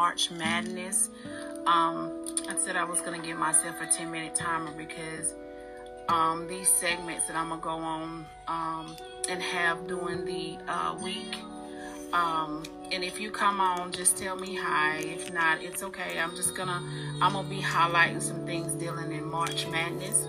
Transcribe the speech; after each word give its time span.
March 0.00 0.30
Madness. 0.30 1.10
Um, 1.66 2.24
I 2.48 2.56
said 2.56 2.74
I 2.74 2.84
was 2.84 3.02
going 3.02 3.20
to 3.20 3.26
give 3.26 3.36
myself 3.36 3.82
a 3.82 3.86
10 3.86 4.10
minute 4.10 4.34
timer 4.34 4.72
because 4.72 5.34
um, 6.08 6.48
these 6.48 6.72
segments 6.72 7.26
that 7.26 7.36
I'm 7.36 7.50
going 7.50 7.60
to 7.60 7.64
go 7.64 7.76
on 7.76 8.24
um, 8.48 8.96
and 9.28 9.42
have 9.42 9.86
during 9.86 10.24
the 10.24 10.56
uh, 10.68 10.96
week. 11.02 11.36
Um, 12.14 12.62
and 12.90 13.04
if 13.04 13.20
you 13.20 13.30
come 13.30 13.60
on, 13.60 13.92
just 13.92 14.16
tell 14.16 14.36
me 14.36 14.56
hi. 14.56 15.00
If 15.00 15.34
not, 15.34 15.62
it's 15.62 15.82
okay. 15.82 16.18
I'm 16.18 16.34
just 16.34 16.56
gonna, 16.56 16.82
I'm 17.20 17.34
gonna 17.34 17.46
be 17.46 17.60
highlighting 17.60 18.22
some 18.22 18.46
things 18.46 18.72
dealing 18.72 19.12
in 19.12 19.26
March 19.26 19.66
Madness. 19.66 20.26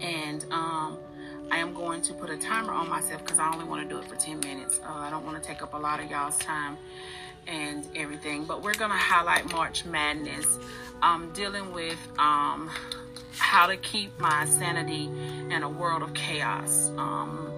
And 0.00 0.44
um, 0.52 0.98
I 1.50 1.56
am 1.56 1.74
going 1.74 2.00
to 2.02 2.14
put 2.14 2.30
a 2.30 2.38
timer 2.38 2.72
on 2.74 2.88
myself 2.88 3.24
because 3.24 3.40
I 3.40 3.52
only 3.52 3.64
want 3.64 3.82
to 3.82 3.92
do 3.92 4.00
it 4.00 4.08
for 4.08 4.14
10 4.14 4.38
minutes. 4.38 4.78
Uh, 4.86 4.92
I 4.92 5.10
don't 5.10 5.26
want 5.26 5.42
to 5.42 5.46
take 5.46 5.62
up 5.62 5.74
a 5.74 5.76
lot 5.76 5.98
of 5.98 6.08
y'all's 6.08 6.38
time 6.38 6.78
and 7.50 7.86
everything. 7.96 8.44
But 8.44 8.62
we're 8.62 8.74
going 8.74 8.90
to 8.90 8.96
highlight 8.96 9.50
March 9.52 9.84
Madness, 9.84 10.58
um, 11.02 11.30
dealing 11.34 11.72
with 11.72 11.98
um, 12.18 12.70
how 13.36 13.66
to 13.66 13.76
keep 13.76 14.18
my 14.20 14.46
sanity 14.46 15.10
in 15.50 15.62
a 15.62 15.68
world 15.68 16.02
of 16.02 16.14
chaos. 16.14 16.90
Um, 16.96 17.50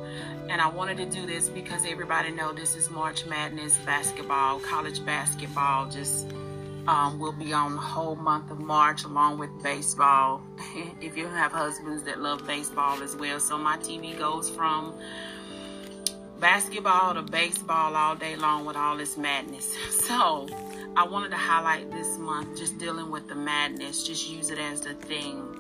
and 0.49 0.61
I 0.61 0.69
wanted 0.69 0.97
to 0.99 1.07
do 1.07 1.27
this 1.27 1.49
because 1.49 1.85
everybody 1.87 2.31
know 2.31 2.53
this 2.53 2.75
is 2.77 2.91
March 2.91 3.27
Madness 3.27 3.77
basketball, 3.87 4.61
college 4.61 5.05
basketball 5.05 5.89
just 5.89 6.27
um, 6.87 7.19
will 7.21 7.33
be 7.33 7.53
on 7.53 7.75
the 7.75 7.81
whole 7.81 8.17
month 8.17 8.51
of 8.51 8.59
March 8.59 9.05
along 9.05 9.39
with 9.39 9.51
baseball. 9.63 10.43
if 11.01 11.17
you 11.17 11.29
have 11.29 11.53
husbands 11.53 12.03
that 12.05 12.21
love 12.21 12.47
baseball 12.47 13.03
as 13.03 13.15
well. 13.15 13.39
So 13.39 13.57
my 13.57 13.77
TV 13.79 14.19
goes 14.19 14.51
from 14.51 14.95
basketball 16.43 17.15
to 17.15 17.23
baseball 17.23 17.95
all 17.95 18.17
day 18.17 18.35
long 18.35 18.67
with 18.67 18.77
all 18.77 18.97
this 18.97 19.17
madness. 19.17 19.77
So 20.03 20.49
I 20.97 21.07
wanted 21.07 21.31
to 21.31 21.37
highlight 21.37 21.91
this 21.93 22.19
month 22.19 22.59
just 22.59 22.77
dealing 22.77 23.11
with 23.11 23.29
the 23.29 23.37
madness, 23.37 24.03
just 24.03 24.29
use 24.29 24.51
it 24.51 24.59
as 24.59 24.81
the 24.81 24.95
thing. 24.95 25.57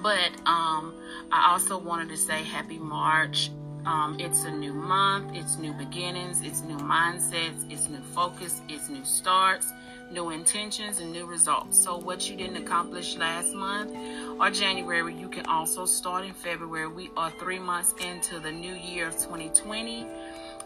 But 0.00 0.30
um, 0.46 0.94
I 1.32 1.50
also 1.50 1.76
wanted 1.76 2.08
to 2.10 2.16
say 2.16 2.44
happy 2.44 2.78
March. 2.78 3.50
Um, 3.86 4.18
it's 4.20 4.44
a 4.44 4.50
new 4.50 4.72
month, 4.72 5.34
it's 5.34 5.56
new 5.56 5.72
beginnings, 5.72 6.42
it's 6.42 6.62
new 6.62 6.76
mindsets, 6.78 7.70
it's 7.70 7.88
new 7.88 8.02
focus, 8.14 8.60
it's 8.68 8.88
new 8.88 9.04
starts 9.04 9.72
new 10.10 10.30
intentions 10.30 10.98
and 10.98 11.12
new 11.12 11.24
results. 11.24 11.78
So 11.78 11.96
what 11.96 12.28
you 12.28 12.36
didn't 12.36 12.56
accomplish 12.56 13.16
last 13.16 13.54
month 13.54 13.92
or 14.40 14.50
January, 14.50 15.14
you 15.14 15.28
can 15.28 15.46
also 15.46 15.86
start 15.86 16.24
in 16.24 16.34
February. 16.34 16.88
We 16.88 17.10
are 17.16 17.30
three 17.38 17.58
months 17.58 17.94
into 18.04 18.40
the 18.40 18.50
new 18.50 18.74
year 18.74 19.06
of 19.08 19.14
2020 19.14 20.06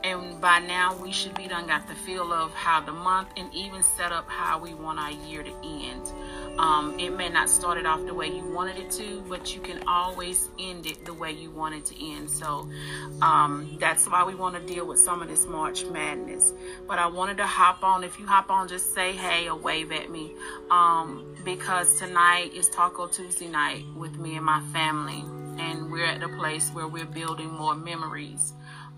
and 0.05 0.39
by 0.39 0.59
now 0.59 0.95
we 0.97 1.11
should 1.11 1.35
be 1.35 1.49
done 1.49 1.67
got 1.67 1.89
the 1.89 1.95
feel 1.95 2.31
of 2.33 2.53
how 2.53 2.79
the 2.81 2.93
month 2.93 3.29
and 3.39 3.53
even 3.55 3.83
set 3.83 4.13
up 4.13 4.29
how 4.29 4.59
we 4.59 4.75
want 4.75 4.99
our 4.99 5.11
year 5.11 5.43
to 5.43 5.53
end. 5.65 6.13
Um, 6.59 6.99
it 7.01 7.11
may 7.11 7.31
not 7.31 7.49
start 7.49 7.79
it 7.79 7.87
off 7.87 8.05
the 8.05 8.13
way 8.13 8.29
you 8.29 8.45
wanted 8.53 8.77
it 8.77 8.91
to 8.93 9.25
but 9.29 9.55
you 9.55 9.63
can 9.63 9.83
always 9.89 10.51
end 10.59 10.87
it 10.87 11.07
the 11.07 11.15
way 11.15 11.33
you 11.33 11.51
want 11.51 11.75
it 11.75 11.87
to 11.87 12.13
end. 12.13 12.31
So 12.31 12.69
um, 13.23 13.77
that's 13.81 14.07
why 14.07 14.25
we 14.25 14.35
want 14.35 14.55
to 14.57 14.75
deal 14.75 14.87
with 14.87 14.99
some 14.99 15.23
of 15.23 15.29
this 15.29 15.47
march 15.47 15.87
madness. 15.87 16.53
But 16.87 16.99
i 16.99 17.07
wanted 17.07 17.39
to 17.39 17.47
hop 17.47 17.83
on 17.83 18.05
if 18.05 18.19
you 18.21 18.27
hop 18.27 18.51
on 18.51 18.69
just 18.69 18.95
say 18.95 19.13
hey 19.13 19.49
or 19.49 19.57
wave 19.57 19.91
at 19.91 20.11
me. 20.11 20.35
Um, 20.71 21.35
because 21.45 21.99
tonight 21.99 22.53
is 22.55 22.69
taco 22.69 23.07
tuesday 23.07 23.49
night 23.49 23.85
with 23.97 24.19
me 24.19 24.37
and 24.37 24.45
my 24.45 24.61
family. 24.73 25.25
And 25.57 25.91
we're 25.91 26.05
at 26.05 26.21
the 26.21 26.29
place 26.29 26.69
where 26.71 26.89
we're 26.89 27.07
building 27.07 27.51
more 27.51 27.75
memories 27.75 28.53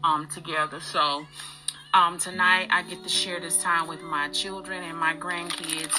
um, 0.06 0.26
together. 0.28 0.80
So 0.80 1.26
um, 1.92 2.18
tonight 2.18 2.68
I 2.70 2.82
get 2.82 3.02
to 3.02 3.08
share 3.08 3.40
this 3.40 3.60
time 3.62 3.88
with 3.88 4.02
my 4.02 4.28
children 4.28 4.82
and 4.84 4.96
my 4.96 5.14
grandkids, 5.14 5.94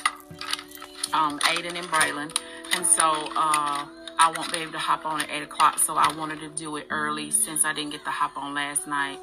um, 1.14 1.40
Aiden 1.40 1.76
and 1.76 1.88
Braylon. 1.88 2.36
And 2.76 2.86
so 2.86 3.04
uh, 3.36 3.86
I 4.20 4.34
won't 4.36 4.52
be 4.52 4.60
able 4.60 4.72
to 4.72 4.78
hop 4.78 5.06
on 5.06 5.22
at 5.22 5.30
8 5.30 5.44
o'clock. 5.44 5.80
So 5.80 5.96
I 5.96 6.12
wanted 6.16 6.40
to 6.40 6.50
do 6.50 6.78
it 6.78 6.88
early 6.90 7.32
since 7.32 7.66
I 7.66 7.74
didn't 7.74 7.92
get 7.92 8.04
to 8.06 8.12
hop 8.12 8.38
on 8.38 8.54
last 8.54 8.88
night. 8.88 9.20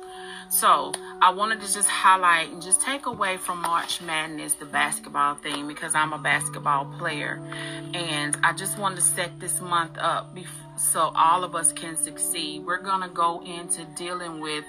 So 0.48 0.92
I 1.20 1.30
wanted 1.30 1.60
to 1.60 1.72
just 1.72 1.88
highlight 1.88 2.50
and 2.50 2.62
just 2.62 2.80
take 2.80 3.06
away 3.06 3.36
from 3.36 3.62
March 3.62 4.00
Madness 4.00 4.54
the 4.54 4.66
basketball 4.66 5.34
thing 5.36 5.66
because 5.66 5.94
I'm 5.94 6.12
a 6.12 6.18
basketball 6.18 6.86
player. 6.98 7.40
And 7.94 8.36
I 8.42 8.52
just 8.52 8.78
wanted 8.78 8.96
to 8.96 9.02
set 9.02 9.40
this 9.40 9.60
month 9.60 9.98
up 9.98 10.34
so 10.76 11.12
all 11.14 11.44
of 11.44 11.54
us 11.54 11.72
can 11.72 11.96
succeed. 11.96 12.64
We're 12.64 12.82
to 13.02 13.08
go 13.08 13.42
into 13.42 13.84
dealing 13.96 14.40
with 14.40 14.64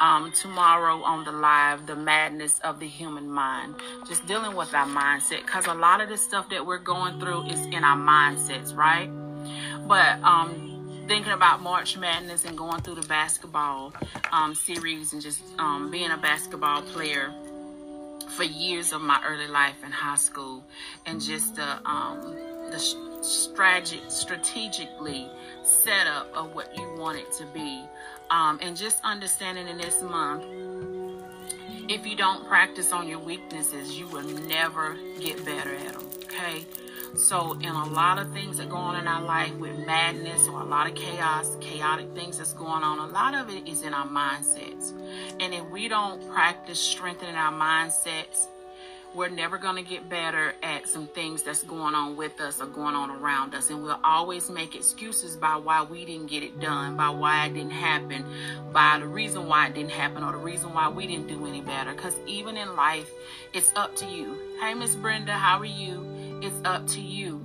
um, 0.00 0.32
tomorrow 0.32 1.02
on 1.02 1.24
the 1.24 1.32
live 1.32 1.86
the 1.86 1.96
madness 1.96 2.58
of 2.60 2.80
the 2.80 2.86
human 2.86 3.28
mind. 3.28 3.74
Just 4.06 4.26
dealing 4.26 4.56
with 4.56 4.72
our 4.74 4.86
mindset 4.86 5.44
because 5.44 5.66
a 5.66 5.74
lot 5.74 6.00
of 6.00 6.08
the 6.08 6.16
stuff 6.16 6.48
that 6.50 6.64
we're 6.64 6.78
going 6.78 7.18
through 7.18 7.46
is 7.46 7.60
in 7.66 7.84
our 7.84 7.96
mindsets, 7.96 8.74
right? 8.76 9.10
But 9.86 10.20
um, 10.22 10.67
thinking 11.08 11.32
about 11.32 11.62
March 11.62 11.96
Madness 11.96 12.44
and 12.44 12.56
going 12.56 12.82
through 12.82 12.96
the 12.96 13.06
basketball 13.08 13.94
um, 14.30 14.54
series 14.54 15.14
and 15.14 15.22
just 15.22 15.42
um, 15.58 15.90
being 15.90 16.10
a 16.10 16.18
basketball 16.18 16.82
player 16.82 17.32
for 18.36 18.44
years 18.44 18.92
of 18.92 19.00
my 19.00 19.18
early 19.26 19.48
life 19.48 19.82
in 19.82 19.90
high 19.90 20.16
school 20.16 20.62
and 21.06 21.18
just 21.18 21.56
the 21.56 21.88
um, 21.88 22.36
the 22.70 22.78
strategic 23.22 24.00
strategically 24.10 25.26
setup 25.62 26.30
of 26.36 26.54
what 26.54 26.76
you 26.76 26.94
want 26.98 27.18
it 27.18 27.32
to 27.32 27.46
be. 27.46 27.82
Um, 28.30 28.58
and 28.60 28.76
just 28.76 29.00
understanding 29.02 29.66
in 29.66 29.78
this 29.78 30.02
month 30.02 30.44
if 31.88 32.06
you 32.06 32.14
don't 32.16 32.46
practice 32.46 32.92
on 32.92 33.08
your 33.08 33.18
weaknesses 33.18 33.98
you 33.98 34.06
will 34.08 34.28
never 34.46 34.94
get 35.18 35.42
better 35.42 35.74
at 35.74 35.94
them 35.94 36.06
okay 36.24 36.66
so 37.14 37.52
in 37.60 37.68
a 37.68 37.86
lot 37.86 38.18
of 38.18 38.32
things 38.32 38.58
that 38.58 38.68
go 38.68 38.76
on 38.76 38.96
in 39.00 39.08
our 39.08 39.22
life 39.22 39.54
with 39.56 39.76
madness 39.86 40.46
or 40.48 40.60
a 40.60 40.64
lot 40.64 40.88
of 40.88 40.94
chaos 40.94 41.56
chaotic 41.60 42.08
things 42.14 42.38
that's 42.38 42.52
going 42.52 42.82
on 42.82 42.98
a 42.98 43.12
lot 43.12 43.34
of 43.34 43.48
it 43.50 43.66
is 43.68 43.82
in 43.82 43.94
our 43.94 44.06
mindsets 44.06 44.92
and 45.40 45.54
if 45.54 45.64
we 45.70 45.88
don't 45.88 46.28
practice 46.30 46.78
strengthening 46.78 47.34
our 47.34 47.52
mindsets 47.52 48.46
we're 49.14 49.28
never 49.28 49.56
going 49.58 49.76
to 49.76 49.82
get 49.82 50.08
better 50.08 50.54
at 50.62 50.86
some 50.86 51.06
things 51.08 51.42
that's 51.42 51.62
going 51.62 51.94
on 51.94 52.16
with 52.16 52.40
us 52.40 52.60
or 52.60 52.66
going 52.66 52.94
on 52.94 53.10
around 53.10 53.54
us. 53.54 53.70
And 53.70 53.82
we'll 53.82 53.98
always 54.04 54.50
make 54.50 54.74
excuses 54.74 55.36
by 55.36 55.56
why 55.56 55.82
we 55.82 56.04
didn't 56.04 56.26
get 56.26 56.42
it 56.42 56.60
done, 56.60 56.96
by 56.96 57.08
why 57.08 57.46
it 57.46 57.54
didn't 57.54 57.70
happen, 57.70 58.24
by 58.72 58.98
the 59.00 59.06
reason 59.06 59.46
why 59.46 59.68
it 59.68 59.74
didn't 59.74 59.92
happen, 59.92 60.22
or 60.22 60.32
the 60.32 60.38
reason 60.38 60.72
why 60.74 60.88
we 60.88 61.06
didn't 61.06 61.26
do 61.26 61.46
any 61.46 61.60
better. 61.60 61.94
Because 61.94 62.14
even 62.26 62.56
in 62.56 62.76
life, 62.76 63.10
it's 63.54 63.72
up 63.76 63.96
to 63.96 64.06
you. 64.06 64.36
Hey, 64.60 64.74
Miss 64.74 64.94
Brenda, 64.94 65.32
how 65.32 65.58
are 65.58 65.64
you? 65.64 66.17
It's 66.40 66.60
up 66.64 66.86
to 66.88 67.00
you 67.00 67.44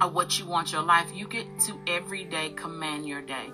of 0.00 0.14
what 0.14 0.38
you 0.38 0.46
want 0.46 0.72
your 0.72 0.82
life. 0.82 1.10
You 1.14 1.28
get 1.28 1.46
to 1.66 1.78
every 1.86 2.24
day 2.24 2.50
command 2.50 3.06
your 3.06 3.20
day. 3.20 3.50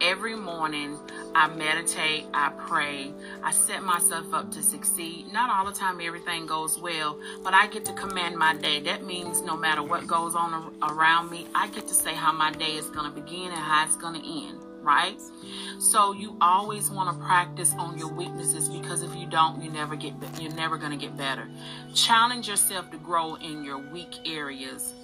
Every 0.00 0.34
morning, 0.34 0.98
I 1.34 1.48
meditate, 1.48 2.24
I 2.32 2.48
pray, 2.56 3.12
I 3.42 3.52
set 3.52 3.82
myself 3.82 4.32
up 4.32 4.50
to 4.52 4.62
succeed. 4.62 5.30
Not 5.32 5.50
all 5.50 5.70
the 5.70 5.78
time 5.78 6.00
everything 6.00 6.46
goes 6.46 6.78
well, 6.78 7.20
but 7.44 7.52
I 7.52 7.66
get 7.66 7.84
to 7.84 7.92
command 7.92 8.38
my 8.38 8.56
day. 8.56 8.80
That 8.80 9.04
means 9.04 9.42
no 9.42 9.54
matter 9.54 9.82
what 9.82 10.06
goes 10.06 10.34
on 10.34 10.74
around 10.82 11.30
me, 11.30 11.46
I 11.54 11.68
get 11.68 11.86
to 11.88 11.94
say 11.94 12.14
how 12.14 12.32
my 12.32 12.52
day 12.52 12.76
is 12.76 12.86
going 12.86 13.12
to 13.12 13.20
begin 13.20 13.48
and 13.48 13.54
how 13.54 13.84
it's 13.84 13.96
going 13.96 14.20
to 14.20 14.46
end 14.48 14.65
right? 14.86 15.20
So 15.78 16.12
you 16.12 16.36
always 16.40 16.90
want 16.90 17.14
to 17.14 17.24
practice 17.24 17.74
on 17.78 17.98
your 17.98 18.12
weaknesses 18.12 18.68
because 18.68 19.02
if 19.02 19.14
you 19.16 19.26
don't, 19.26 19.62
you 19.62 19.70
never 19.70 19.96
get 19.96 20.14
you're 20.40 20.54
never 20.54 20.78
going 20.78 20.92
to 20.92 20.96
get 20.96 21.16
better. 21.16 21.48
Challenge 21.94 22.48
yourself 22.48 22.90
to 22.92 22.98
grow 22.98 23.34
in 23.34 23.64
your 23.64 23.78
weak 23.78 24.14
areas 24.24 24.94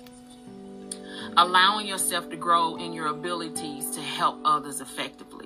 allowing 1.36 1.86
yourself 1.86 2.28
to 2.30 2.36
grow 2.36 2.76
in 2.76 2.92
your 2.92 3.06
abilities 3.06 3.90
to 3.90 4.00
help 4.00 4.38
others 4.44 4.80
effectively. 4.80 5.41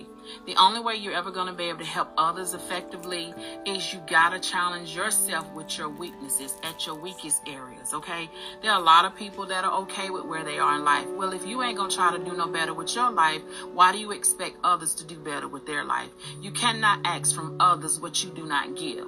The 0.47 0.57
only 0.57 0.81
way 0.81 0.95
you're 0.97 1.15
ever 1.15 1.31
going 1.31 1.47
to 1.47 1.53
be 1.53 1.65
able 1.65 1.81
to 1.81 1.85
help 1.85 2.09
others 2.17 2.55
effectively 2.55 3.35
is 3.65 3.93
you 3.93 4.01
got 4.07 4.31
to 4.31 4.39
challenge 4.39 4.95
yourself 4.95 5.51
with 5.53 5.77
your 5.79 5.89
weaknesses 5.89 6.55
at 6.63 6.87
your 6.87 6.95
weakest 6.95 7.43
areas, 7.47 7.95
okay? 7.95 8.29
There 8.63 8.71
are 8.71 8.81
a 8.81 8.85
lot 8.85 9.05
of 9.05 9.15
people 9.15 9.47
that 9.47 9.65
are 9.65 9.81
okay 9.83 10.11
with 10.11 10.25
where 10.25 10.45
they 10.45 10.59
are 10.59 10.77
in 10.77 10.85
life. 10.85 11.07
Well, 11.09 11.33
if 11.33 11.47
you 11.47 11.63
ain't 11.63 11.77
going 11.77 11.91
to 11.91 11.97
try 11.97 12.17
to 12.17 12.23
do 12.23 12.37
no 12.37 12.47
better 12.47 12.75
with 12.75 12.95
your 12.95 13.11
life, 13.11 13.43
why 13.73 13.93
do 13.93 13.99
you 13.99 14.13
expect 14.13 14.57
others 14.65 14.95
to 14.97 15.05
do 15.05 15.17
better 15.19 15.49
with 15.49 15.67
their 15.67 15.85
life? 15.85 16.11
You 16.41 16.51
cannot 16.51 17.01
ask 17.05 17.35
from 17.35 17.57
others 17.61 18.01
what 18.01 18.23
you 18.23 18.31
do 18.31 18.47
not 18.47 18.77
give 18.77 19.07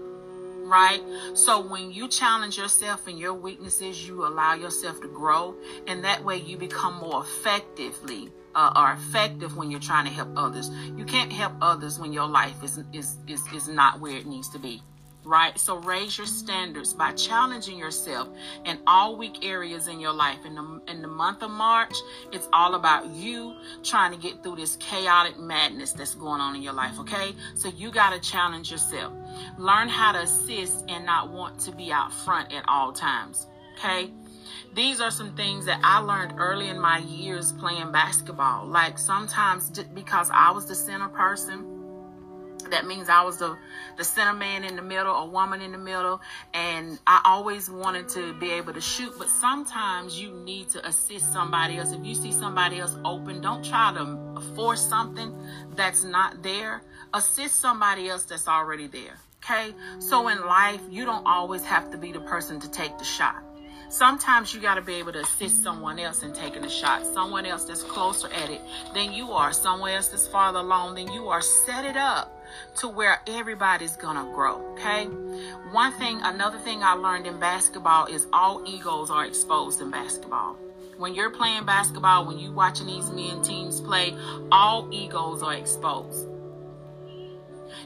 right? 0.68 1.00
So 1.32 1.66
when 1.66 1.90
you 1.90 2.08
challenge 2.08 2.58
yourself 2.58 3.06
and 3.06 3.18
your 3.18 3.32
weaknesses, 3.32 4.06
you 4.06 4.26
allow 4.26 4.54
yourself 4.54 5.00
to 5.00 5.08
grow, 5.08 5.54
and 5.86 6.04
that 6.04 6.22
way 6.22 6.36
you 6.36 6.58
become 6.58 6.96
more 6.96 7.22
effectively 7.22 8.30
uh, 8.54 8.72
are 8.74 8.94
effective 8.94 9.56
when 9.56 9.70
you're 9.70 9.80
trying 9.80 10.04
to 10.06 10.10
help 10.10 10.28
others. 10.36 10.70
You 10.96 11.04
can't 11.04 11.32
help 11.32 11.52
others 11.60 11.98
when 11.98 12.12
your 12.12 12.26
life 12.26 12.62
is 12.62 12.80
is 12.92 13.16
is, 13.26 13.42
is 13.52 13.68
not 13.68 14.00
where 14.00 14.16
it 14.16 14.26
needs 14.26 14.48
to 14.50 14.58
be 14.58 14.82
right? 15.28 15.58
So 15.58 15.76
raise 15.76 16.16
your 16.16 16.26
standards 16.26 16.94
by 16.94 17.12
challenging 17.12 17.78
yourself 17.78 18.28
in 18.64 18.78
all 18.86 19.16
weak 19.16 19.44
areas 19.44 19.86
in 19.86 20.00
your 20.00 20.12
life. 20.12 20.44
In 20.46 20.54
the 20.54 20.80
in 20.88 21.02
the 21.02 21.08
month 21.08 21.42
of 21.42 21.50
March, 21.50 21.94
it's 22.32 22.48
all 22.52 22.74
about 22.74 23.06
you 23.10 23.54
trying 23.84 24.12
to 24.12 24.18
get 24.18 24.42
through 24.42 24.56
this 24.56 24.76
chaotic 24.76 25.38
madness 25.38 25.92
that's 25.92 26.14
going 26.14 26.40
on 26.40 26.56
in 26.56 26.62
your 26.62 26.72
life, 26.72 26.98
okay? 27.00 27.32
So 27.54 27.68
you 27.68 27.90
got 27.90 28.10
to 28.14 28.20
challenge 28.20 28.70
yourself. 28.70 29.12
Learn 29.58 29.88
how 29.88 30.12
to 30.12 30.20
assist 30.20 30.84
and 30.88 31.04
not 31.04 31.30
want 31.30 31.60
to 31.60 31.72
be 31.72 31.92
out 31.92 32.12
front 32.12 32.52
at 32.52 32.64
all 32.66 32.92
times, 32.92 33.46
okay? 33.76 34.10
These 34.74 35.00
are 35.00 35.10
some 35.10 35.34
things 35.34 35.66
that 35.66 35.80
I 35.82 35.98
learned 35.98 36.34
early 36.38 36.68
in 36.68 36.78
my 36.78 36.98
years 36.98 37.52
playing 37.52 37.90
basketball. 37.90 38.66
Like 38.66 38.98
sometimes 38.98 39.70
because 39.94 40.30
I 40.32 40.50
was 40.52 40.66
the 40.66 40.74
center 40.74 41.08
person, 41.08 41.78
that 42.70 42.86
means 42.86 43.08
I 43.08 43.22
was 43.22 43.38
the 43.38 43.56
the 43.96 44.04
center 44.04 44.34
man 44.34 44.64
in 44.64 44.76
the 44.76 44.82
middle, 44.82 45.14
a 45.14 45.26
woman 45.26 45.62
in 45.62 45.72
the 45.72 45.78
middle, 45.78 46.20
and 46.52 46.98
I 47.06 47.22
always 47.24 47.70
wanted 47.70 48.08
to 48.10 48.34
be 48.34 48.50
able 48.52 48.74
to 48.74 48.80
shoot. 48.80 49.14
But 49.18 49.28
sometimes 49.28 50.20
you 50.20 50.32
need 50.44 50.68
to 50.70 50.86
assist 50.86 51.32
somebody 51.32 51.78
else. 51.78 51.92
If 51.92 52.04
you 52.04 52.14
see 52.14 52.32
somebody 52.32 52.78
else 52.78 52.96
open, 53.04 53.40
don't 53.40 53.64
try 53.64 53.92
to 53.94 54.40
force 54.54 54.86
something 54.86 55.34
that's 55.74 56.04
not 56.04 56.42
there. 56.42 56.82
Assist 57.14 57.60
somebody 57.60 58.08
else 58.08 58.24
that's 58.24 58.48
already 58.48 58.86
there. 58.86 59.16
Okay. 59.42 59.74
So 59.98 60.28
in 60.28 60.44
life, 60.44 60.82
you 60.90 61.04
don't 61.04 61.26
always 61.26 61.64
have 61.64 61.90
to 61.92 61.98
be 61.98 62.12
the 62.12 62.20
person 62.20 62.60
to 62.60 62.70
take 62.70 62.98
the 62.98 63.04
shot. 63.04 63.42
Sometimes 63.90 64.52
you 64.52 64.60
got 64.60 64.74
to 64.74 64.82
be 64.82 64.96
able 64.96 65.12
to 65.12 65.20
assist 65.20 65.62
someone 65.62 65.98
else 65.98 66.22
in 66.22 66.34
taking 66.34 66.62
a 66.62 66.68
shot, 66.68 67.06
someone 67.14 67.46
else 67.46 67.64
that's 67.64 67.82
closer 67.82 68.28
at 68.34 68.50
it 68.50 68.60
than 68.92 69.12
you 69.12 69.32
are, 69.32 69.50
someone 69.50 69.92
else 69.92 70.08
that's 70.08 70.28
farther 70.28 70.58
along 70.58 70.94
than 70.94 71.10
you 71.10 71.28
are. 71.28 71.40
Set 71.40 71.86
it 71.86 71.96
up 71.96 72.38
to 72.76 72.88
where 72.88 73.22
everybody's 73.26 73.96
gonna 73.96 74.30
grow. 74.34 74.56
Okay. 74.72 75.06
One 75.72 75.92
thing, 75.92 76.20
another 76.22 76.58
thing 76.58 76.82
I 76.82 76.92
learned 76.92 77.26
in 77.26 77.40
basketball 77.40 78.06
is 78.06 78.26
all 78.30 78.62
egos 78.66 79.10
are 79.10 79.24
exposed 79.24 79.80
in 79.80 79.90
basketball. 79.90 80.56
When 80.98 81.14
you're 81.14 81.30
playing 81.30 81.64
basketball, 81.64 82.26
when 82.26 82.38
you're 82.38 82.52
watching 82.52 82.88
these 82.88 83.08
men 83.10 83.40
teams 83.40 83.80
play, 83.80 84.14
all 84.52 84.86
egos 84.92 85.42
are 85.42 85.54
exposed. 85.54 86.27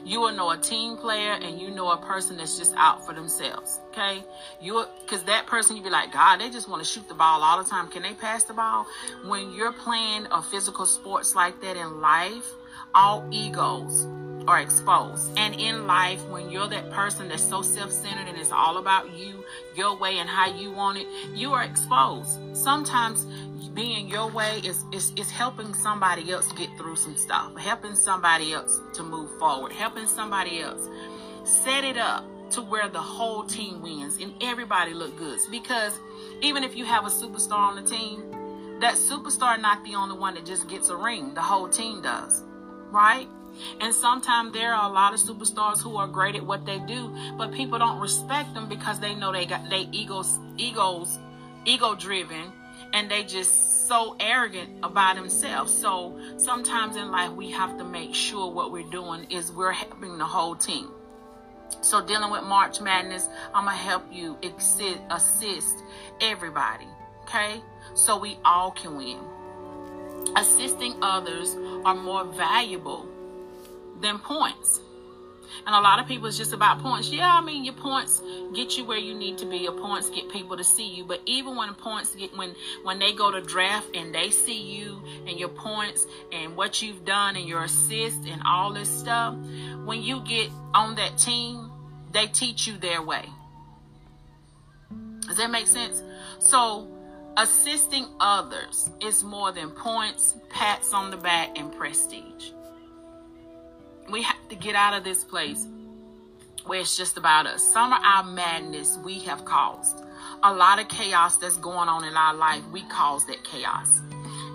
You 0.05 0.21
will 0.21 0.31
know 0.31 0.51
a 0.51 0.57
team 0.57 0.97
player 0.97 1.33
and 1.33 1.59
you 1.59 1.71
know 1.71 1.91
a 1.91 1.97
person 1.97 2.37
that's 2.37 2.57
just 2.57 2.73
out 2.75 3.05
for 3.05 3.13
themselves. 3.13 3.79
Okay. 3.89 4.23
You 4.61 4.85
because 5.01 5.23
that 5.23 5.45
person 5.47 5.77
you 5.77 5.83
be 5.83 5.89
like, 5.89 6.11
God, 6.11 6.37
they 6.39 6.49
just 6.49 6.69
want 6.69 6.83
to 6.83 6.87
shoot 6.87 7.07
the 7.07 7.13
ball 7.13 7.43
all 7.43 7.63
the 7.63 7.69
time. 7.69 7.87
Can 7.87 8.03
they 8.03 8.13
pass 8.13 8.43
the 8.43 8.53
ball? 8.53 8.85
When 9.25 9.53
you're 9.53 9.73
playing 9.73 10.27
a 10.31 10.41
physical 10.41 10.85
sports 10.85 11.35
like 11.35 11.61
that 11.61 11.77
in 11.77 12.01
life, 12.01 12.47
all 12.93 13.27
egos 13.31 14.07
are 14.47 14.59
exposed. 14.59 15.37
And 15.37 15.55
in 15.55 15.87
life, 15.87 16.23
when 16.27 16.49
you're 16.49 16.67
that 16.67 16.91
person 16.91 17.29
that's 17.29 17.43
so 17.43 17.61
self 17.61 17.91
centered 17.91 18.27
and 18.27 18.37
it's 18.37 18.51
all 18.51 18.77
about 18.77 19.15
you, 19.17 19.43
your 19.75 19.97
way, 19.97 20.17
and 20.19 20.29
how 20.29 20.53
you 20.53 20.71
want 20.71 20.97
it, 20.97 21.07
you 21.33 21.53
are 21.53 21.63
exposed. 21.63 22.39
Sometimes 22.55 23.25
being 23.73 24.07
your 24.07 24.29
way 24.29 24.59
is, 24.63 24.83
is, 24.91 25.11
is 25.15 25.31
helping 25.31 25.73
somebody 25.73 26.31
else 26.31 26.51
get 26.53 26.69
through 26.77 26.95
some 26.95 27.15
stuff, 27.15 27.57
helping 27.57 27.95
somebody 27.95 28.53
else 28.53 28.79
to 28.93 29.03
move 29.03 29.29
forward, 29.39 29.71
helping 29.71 30.05
somebody 30.05 30.61
else 30.61 30.87
set 31.43 31.83
it 31.83 31.97
up 31.97 32.25
to 32.51 32.61
where 32.61 32.87
the 32.87 33.01
whole 33.01 33.43
team 33.43 33.81
wins 33.81 34.17
and 34.21 34.33
everybody 34.41 34.93
look 34.93 35.17
good. 35.17 35.39
Because 35.49 35.99
even 36.41 36.63
if 36.63 36.75
you 36.75 36.85
have 36.85 37.05
a 37.05 37.09
superstar 37.09 37.57
on 37.57 37.75
the 37.75 37.89
team, 37.89 38.79
that 38.79 38.95
superstar 38.95 39.59
not 39.59 39.83
the 39.83 39.95
only 39.95 40.17
one 40.17 40.35
that 40.35 40.45
just 40.45 40.67
gets 40.67 40.89
a 40.89 40.95
ring. 40.95 41.33
The 41.33 41.41
whole 41.41 41.67
team 41.67 42.01
does, 42.01 42.43
right? 42.91 43.27
And 43.79 43.93
sometimes 43.93 44.53
there 44.53 44.73
are 44.73 44.89
a 44.89 44.93
lot 44.93 45.13
of 45.13 45.19
superstars 45.19 45.81
who 45.81 45.97
are 45.97 46.07
great 46.07 46.35
at 46.35 46.45
what 46.45 46.65
they 46.65 46.79
do, 46.79 47.15
but 47.37 47.51
people 47.51 47.79
don't 47.79 47.99
respect 47.99 48.53
them 48.53 48.69
because 48.69 48.99
they 48.99 49.15
know 49.15 49.31
they 49.31 49.45
got 49.45 49.69
they 49.69 49.87
egos 49.91 50.39
egos 50.57 51.17
ego 51.65 51.95
driven 51.95 52.51
and 52.93 53.09
they 53.09 53.23
just 53.23 53.87
so 53.87 54.15
arrogant 54.19 54.69
about 54.83 55.15
themselves. 55.15 55.73
So 55.73 56.19
sometimes 56.37 56.95
in 56.95 57.11
life 57.11 57.31
we 57.31 57.51
have 57.51 57.77
to 57.77 57.83
make 57.83 58.15
sure 58.15 58.51
what 58.51 58.71
we're 58.71 58.89
doing 58.89 59.25
is 59.29 59.51
we're 59.51 59.71
helping 59.71 60.17
the 60.17 60.25
whole 60.25 60.55
team. 60.55 60.89
So 61.81 62.05
dealing 62.05 62.31
with 62.31 62.43
March 62.43 62.81
Madness, 62.81 63.27
I'm 63.53 63.65
gonna 63.65 63.75
help 63.75 64.03
you 64.11 64.37
assist, 64.43 64.99
assist 65.09 65.83
everybody. 66.21 66.87
Okay, 67.23 67.61
so 67.93 68.17
we 68.17 68.37
all 68.45 68.71
can 68.71 68.97
win. 68.97 69.19
Assisting 70.35 70.95
others 71.01 71.55
are 71.85 71.95
more 71.95 72.25
valuable 72.25 73.07
than 74.03 74.19
points. 74.19 74.81
And 75.65 75.73
a 75.73 75.79
lot 75.79 75.99
of 75.99 76.07
people, 76.07 76.27
it's 76.27 76.37
just 76.37 76.51
about 76.51 76.79
points. 76.79 77.09
Yeah, 77.09 77.31
I 77.31 77.41
mean, 77.41 77.63
your 77.63 77.75
points 77.75 78.21
get 78.53 78.77
you 78.77 78.83
where 78.83 78.97
you 78.97 79.13
need 79.13 79.37
to 79.37 79.45
be. 79.45 79.57
Your 79.57 79.73
points 79.73 80.09
get 80.09 80.29
people 80.29 80.57
to 80.57 80.63
see 80.63 80.93
you. 80.93 81.05
But 81.05 81.21
even 81.25 81.55
when 81.55 81.73
points 81.73 82.13
get, 82.15 82.35
when, 82.35 82.53
when 82.83 82.99
they 82.99 83.13
go 83.13 83.31
to 83.31 83.41
draft 83.41 83.95
and 83.95 84.13
they 84.13 84.29
see 84.29 84.61
you 84.61 85.01
and 85.25 85.39
your 85.39 85.49
points 85.49 86.05
and 86.31 86.57
what 86.57 86.81
you've 86.81 87.05
done 87.05 87.35
and 87.35 87.47
your 87.47 87.63
assist 87.63 88.25
and 88.25 88.41
all 88.45 88.73
this 88.73 88.89
stuff, 88.89 89.35
when 89.85 90.01
you 90.01 90.21
get 90.21 90.49
on 90.73 90.95
that 90.95 91.17
team, 91.17 91.71
they 92.11 92.27
teach 92.27 92.67
you 92.67 92.77
their 92.77 93.01
way. 93.01 93.25
Does 95.21 95.37
that 95.37 95.49
make 95.49 95.67
sense? 95.67 96.03
So, 96.39 96.89
assisting 97.37 98.05
others 98.19 98.89
is 99.01 99.23
more 99.23 99.53
than 99.53 99.69
points, 99.69 100.35
pats 100.49 100.93
on 100.93 101.11
the 101.11 101.17
back, 101.17 101.57
and 101.57 101.71
prestige 101.71 102.51
we 104.13 104.21
have 104.21 104.47
to 104.47 104.55
get 104.55 104.75
out 104.75 104.93
of 104.93 105.03
this 105.03 105.23
place 105.23 105.65
where 106.67 106.79
it's 106.79 106.95
just 106.95 107.17
about 107.17 107.47
us. 107.47 107.63
Some 107.73 107.91
of 107.91 107.99
our 108.03 108.23
madness 108.23 108.99
we 109.03 109.17
have 109.21 109.43
caused. 109.43 110.03
A 110.43 110.53
lot 110.53 110.79
of 110.79 110.87
chaos 110.87 111.37
that's 111.37 111.57
going 111.57 111.89
on 111.89 112.05
in 112.05 112.15
our 112.15 112.35
life, 112.35 112.61
we 112.71 112.83
cause 112.83 113.25
that 113.25 113.43
chaos. 113.43 114.01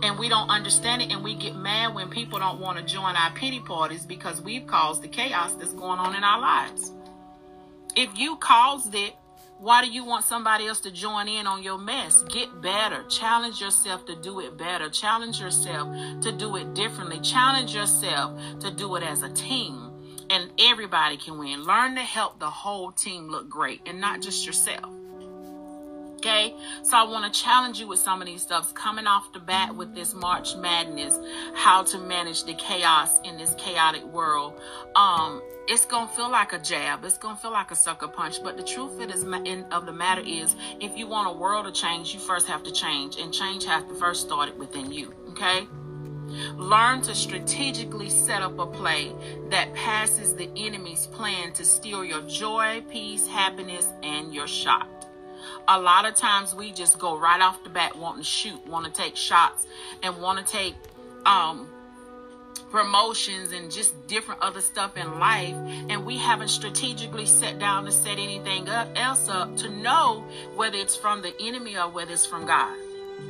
And 0.05 0.17
we 0.17 0.29
don't 0.29 0.49
understand 0.49 1.03
it, 1.03 1.11
and 1.11 1.25
we 1.25 1.35
get 1.35 1.57
mad 1.57 1.93
when 1.93 2.09
people 2.09 2.39
don't 2.39 2.61
want 2.61 2.79
to 2.79 2.85
join 2.85 3.17
our 3.17 3.33
pity 3.33 3.59
parties 3.59 4.07
because 4.07 4.41
we've 4.41 4.65
caused 4.65 5.03
the 5.03 5.09
chaos 5.09 5.53
that's 5.55 5.73
going 5.73 5.99
on 5.99 6.15
in 6.15 6.23
our 6.23 6.41
lives. 6.41 6.93
If 7.97 8.17
you 8.17 8.37
caused 8.37 8.95
it, 8.95 9.17
why 9.59 9.83
do 9.83 9.91
you 9.91 10.05
want 10.05 10.25
somebody 10.25 10.67
else 10.69 10.81
to 10.81 10.91
join 10.91 11.27
in 11.27 11.47
on 11.47 11.65
your 11.65 11.79
mess? 11.79 12.23
Get 12.29 12.63
better. 12.63 13.03
Challenge 13.09 13.61
yourself 13.61 14.07
to 14.07 14.15
do 14.15 14.39
it 14.41 14.57
better. 14.57 14.89
Challenge 14.89 15.41
yourself 15.41 15.89
to 16.23 16.31
do 16.31 16.55
it 16.57 16.75
differently. 16.75 17.19
Challenge 17.21 17.75
yourself 17.75 18.41
to 18.61 18.71
do 18.71 18.95
it 18.95 19.03
as 19.03 19.23
a 19.23 19.29
team. 19.31 19.91
And 20.31 20.53
everybody 20.61 21.17
can 21.17 21.39
win. 21.39 21.65
Learn 21.65 21.97
to 21.97 22.03
help 22.03 22.39
the 22.39 22.51
whole 22.51 22.93
team 22.93 23.29
look 23.29 23.49
great 23.49 23.81
and 23.87 24.01
not 24.01 24.23
just 24.23 24.47
yourself. 24.47 24.93
Okay, 26.29 26.55
so 26.83 26.95
I 26.95 27.05
want 27.05 27.33
to 27.33 27.41
challenge 27.41 27.81
you 27.81 27.89
with 27.89 28.01
some 28.01 28.21
of 28.21 28.27
these 28.27 28.43
stuffs 28.43 28.71
coming 28.73 29.07
off 29.07 29.33
the 29.33 29.41
bat 29.41 29.75
with 29.75 29.95
this 29.95 30.13
March 30.13 30.57
Madness, 30.57 31.19
how 31.55 31.83
to 31.85 31.99
manage 31.99 32.45
the 32.45 32.53
chaos 32.53 33.19
in 33.25 33.39
this 33.39 33.55
chaotic 33.57 34.05
world. 34.05 34.61
Um, 34.95 35.41
it's 35.69 35.87
gonna 35.87 36.07
feel 36.09 36.31
like 36.31 36.53
a 36.53 36.59
jab. 36.59 37.03
It's 37.03 37.17
gonna 37.17 37.39
feel 37.39 37.53
like 37.53 37.71
a 37.71 37.75
sucker 37.75 38.09
punch. 38.09 38.43
But 38.43 38.59
the 38.59 38.63
truth 38.63 39.01
it 39.01 39.11
is 39.11 39.23
of 39.25 39.87
the 39.87 39.93
matter 39.93 40.21
is, 40.21 40.55
if 40.81 40.99
you 40.99 41.07
want 41.07 41.31
a 41.31 41.33
world 41.33 41.65
to 41.65 41.73
change, 41.73 42.13
you 42.13 42.21
first 42.21 42.47
have 42.47 42.63
to 42.65 42.73
change, 42.73 43.17
and 43.17 43.33
change 43.33 43.65
has 43.65 43.85
to 43.85 43.95
first 43.95 44.27
start 44.27 44.51
it 44.51 44.59
within 44.59 44.93
you. 44.93 45.15
Okay. 45.31 45.67
Learn 46.57 47.01
to 47.03 47.15
strategically 47.15 48.11
set 48.11 48.43
up 48.43 48.59
a 48.59 48.67
play 48.67 49.15
that 49.49 49.73
passes 49.73 50.35
the 50.35 50.51
enemy's 50.57 51.07
plan 51.07 51.55
to 51.55 51.65
steal 51.65 52.05
your 52.05 52.21
joy, 52.29 52.85
peace, 52.91 53.27
happiness, 53.27 53.89
and 54.03 54.35
your 54.35 54.47
shot 54.47 55.08
a 55.69 55.79
lot 55.79 56.07
of 56.07 56.15
times 56.15 56.55
we 56.55 56.73
just 56.73 56.99
go 56.99 57.17
right 57.19 57.41
off 57.43 57.63
the 57.63 57.69
bat 57.69 57.97
wanting 57.97 58.23
to 58.23 58.29
shoot, 58.29 58.67
want 58.67 58.87
to 58.87 58.91
take 58.91 59.17
shots, 59.17 59.67
and 60.03 60.17
want 60.21 60.45
to 60.45 60.51
take 60.51 60.75
um, 61.27 61.69
promotions 62.71 63.53
and 63.53 63.71
just 63.71 64.07
different 64.07 64.41
other 64.41 64.63
stuff 64.63 64.97
in 64.97 65.19
life. 65.19 65.55
And 65.91 66.07
we 66.07 66.17
haven't 66.17 66.49
strategically 66.49 67.27
set 67.27 67.59
down 67.59 67.85
to 67.85 67.93
set 67.93 68.19
anything 68.19 68.69
up, 68.71 68.89
else 68.97 69.29
up 69.29 69.57
to 69.59 69.69
know 69.69 70.25
whether 70.57 70.79
it's 70.79 70.97
from 70.97 71.21
the 71.21 71.35
enemy 71.39 71.77
or 71.77 71.91
whether 71.91 72.15
it's 72.15 72.25
from 72.25 72.47
God. 72.47 72.75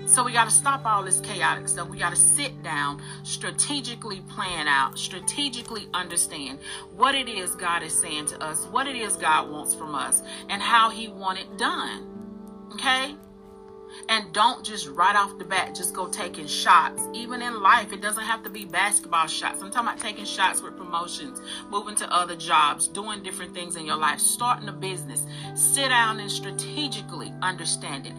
So 0.07 0.23
we 0.23 0.33
got 0.33 0.45
to 0.45 0.51
stop 0.51 0.85
all 0.85 1.03
this 1.03 1.19
chaotic 1.21 1.67
stuff. 1.67 1.89
We 1.89 1.99
got 1.99 2.11
to 2.11 2.17
sit 2.17 2.63
down, 2.63 3.01
strategically 3.25 4.21
plan 4.21 4.69
out, 4.69 4.99
strategically 4.99 5.89
understand 5.95 6.59
what 6.95 7.15
it 7.15 7.29
is 7.29 7.55
God 7.55 7.83
is 7.83 7.99
saying 7.99 8.27
to 8.27 8.43
us, 8.43 8.67
what 8.67 8.87
it 8.87 8.97
is 8.97 9.17
God 9.17 9.51
wants 9.51 9.75
from 9.75 9.95
us, 9.95 10.23
and 10.51 10.63
how 10.63 10.91
He 10.91 11.09
want 11.09 11.39
it 11.39 11.57
done. 11.57 12.18
Okay? 12.79 13.17
And 14.09 14.33
don't 14.33 14.65
just 14.65 14.87
right 14.89 15.17
off 15.17 15.37
the 15.39 15.45
bat 15.45 15.75
just 15.75 15.95
go 15.95 16.07
taking 16.07 16.47
shots. 16.47 17.03
Even 17.13 17.43
in 17.43 17.61
life, 17.61 17.93
it 17.93 18.01
doesn't 18.01 18.23
have 18.23 18.45
to 18.45 18.51
be 18.51 18.65
basketball 18.65 19.27
shots. 19.27 19.61
I'm 19.61 19.71
talking 19.71 19.89
about 19.89 19.99
taking 19.99 20.25
shots 20.25 20.63
with 20.63 20.77
promotions, 20.77 21.41
moving 21.71 21.97
to 21.97 22.13
other 22.13 22.37
jobs, 22.37 22.87
doing 22.87 23.23
different 23.23 23.55
things 23.55 23.77
in 23.77 23.85
your 23.85 23.97
life, 23.97 24.21
starting 24.21 24.69
a 24.69 24.73
business. 24.73 25.27
Sit 25.55 25.89
down 25.89 26.21
and 26.21 26.31
strategically 26.31 27.33
understand 27.43 28.07
it. 28.07 28.13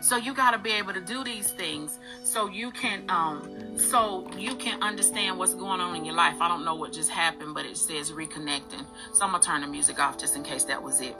So 0.00 0.16
you 0.16 0.32
got 0.32 0.52
to 0.52 0.58
be 0.58 0.70
able 0.70 0.94
to 0.94 1.00
do 1.00 1.24
these 1.24 1.50
things 1.50 1.98
so 2.24 2.48
you 2.48 2.70
can 2.70 3.04
um 3.10 3.76
so 3.76 4.30
you 4.38 4.54
can 4.54 4.82
understand 4.82 5.38
what's 5.38 5.54
going 5.54 5.80
on 5.80 5.96
in 5.96 6.04
your 6.04 6.14
life. 6.14 6.36
I 6.40 6.48
don't 6.48 6.64
know 6.64 6.76
what 6.76 6.92
just 6.92 7.10
happened, 7.10 7.54
but 7.54 7.66
it 7.66 7.76
says 7.76 8.12
reconnecting. 8.12 8.86
So 9.12 9.26
I'm 9.26 9.38
to 9.38 9.46
turn 9.46 9.60
the 9.62 9.66
music 9.66 10.00
off 10.00 10.16
just 10.16 10.36
in 10.36 10.44
case 10.44 10.64
that 10.64 10.82
was 10.82 11.00
it. 11.00 11.16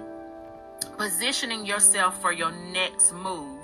Positioning 0.99 1.65
yourself 1.65 2.21
for 2.21 2.33
your 2.33 2.51
next 2.51 3.13
move 3.13 3.61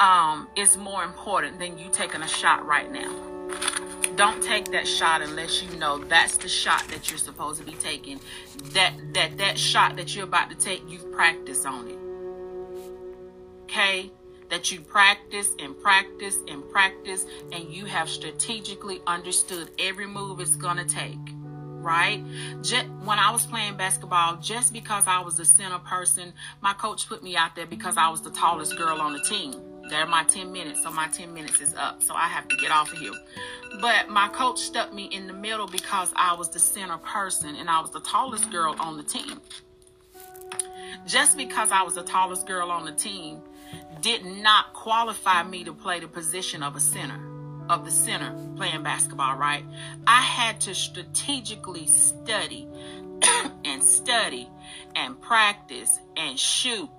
um, 0.00 0.48
is 0.56 0.76
more 0.76 1.04
important 1.04 1.60
than 1.60 1.78
you 1.78 1.88
taking 1.92 2.20
a 2.20 2.26
shot 2.26 2.66
right 2.66 2.90
now. 2.90 3.14
Don't 4.16 4.42
take 4.42 4.64
that 4.72 4.86
shot 4.86 5.22
unless 5.22 5.62
you 5.62 5.70
know 5.78 5.98
that's 5.98 6.36
the 6.36 6.48
shot 6.48 6.82
that 6.88 7.08
you're 7.08 7.18
supposed 7.18 7.60
to 7.60 7.64
be 7.64 7.74
taking. 7.74 8.18
That 8.72 8.92
that 9.14 9.38
that 9.38 9.56
shot 9.56 9.94
that 9.96 10.16
you're 10.16 10.24
about 10.24 10.50
to 10.50 10.56
take, 10.56 10.82
you've 10.88 11.12
practiced 11.12 11.64
on 11.64 11.86
it. 11.86 11.98
Okay? 13.64 14.10
That 14.50 14.72
you 14.72 14.80
practice 14.80 15.50
and 15.60 15.78
practice 15.80 16.38
and 16.48 16.68
practice 16.68 17.24
and 17.52 17.72
you 17.72 17.84
have 17.84 18.08
strategically 18.08 19.00
understood 19.06 19.70
every 19.78 20.08
move 20.08 20.40
it's 20.40 20.56
gonna 20.56 20.84
take 20.84 21.33
right? 21.84 22.24
Just, 22.62 22.86
when 23.04 23.18
I 23.18 23.30
was 23.30 23.46
playing 23.46 23.76
basketball, 23.76 24.36
just 24.36 24.72
because 24.72 25.06
I 25.06 25.20
was 25.20 25.36
the 25.36 25.44
center 25.44 25.78
person, 25.78 26.32
my 26.60 26.72
coach 26.72 27.08
put 27.08 27.22
me 27.22 27.36
out 27.36 27.54
there 27.54 27.66
because 27.66 27.96
I 27.96 28.08
was 28.08 28.22
the 28.22 28.30
tallest 28.30 28.76
girl 28.76 29.00
on 29.00 29.12
the 29.12 29.20
team. 29.20 29.54
They're 29.90 30.06
my 30.06 30.24
10 30.24 30.50
minutes, 30.50 30.82
so 30.82 30.90
my 30.90 31.08
10 31.08 31.32
minutes 31.34 31.60
is 31.60 31.74
up. 31.74 32.02
So 32.02 32.14
I 32.14 32.26
have 32.26 32.48
to 32.48 32.56
get 32.56 32.70
off 32.70 32.90
of 32.92 32.98
here. 32.98 33.12
But 33.80 34.08
my 34.08 34.28
coach 34.28 34.58
stuck 34.58 34.94
me 34.94 35.04
in 35.04 35.26
the 35.26 35.34
middle 35.34 35.66
because 35.66 36.12
I 36.16 36.34
was 36.34 36.48
the 36.48 36.58
center 36.58 36.96
person 36.98 37.54
and 37.56 37.68
I 37.68 37.80
was 37.80 37.90
the 37.90 38.00
tallest 38.00 38.50
girl 38.50 38.74
on 38.80 38.96
the 38.96 39.02
team. 39.02 39.40
Just 41.06 41.36
because 41.36 41.70
I 41.70 41.82
was 41.82 41.94
the 41.94 42.02
tallest 42.02 42.46
girl 42.46 42.70
on 42.70 42.86
the 42.86 42.92
team 42.92 43.42
did 44.00 44.24
not 44.24 44.72
qualify 44.72 45.42
me 45.42 45.64
to 45.64 45.74
play 45.74 46.00
the 46.00 46.08
position 46.08 46.62
of 46.62 46.76
a 46.76 46.80
center, 46.80 47.18
of 47.68 47.84
the 47.84 47.90
center 47.90 48.34
playing 48.56 48.82
basketball, 48.82 49.36
right? 49.36 49.64
I 50.06 50.20
had 50.20 50.60
to 50.62 50.74
strategically 50.74 51.86
study 51.86 52.68
and 53.64 53.82
study 53.82 54.48
and 54.94 55.20
practice 55.20 55.98
and 56.16 56.38
shoot 56.38 56.90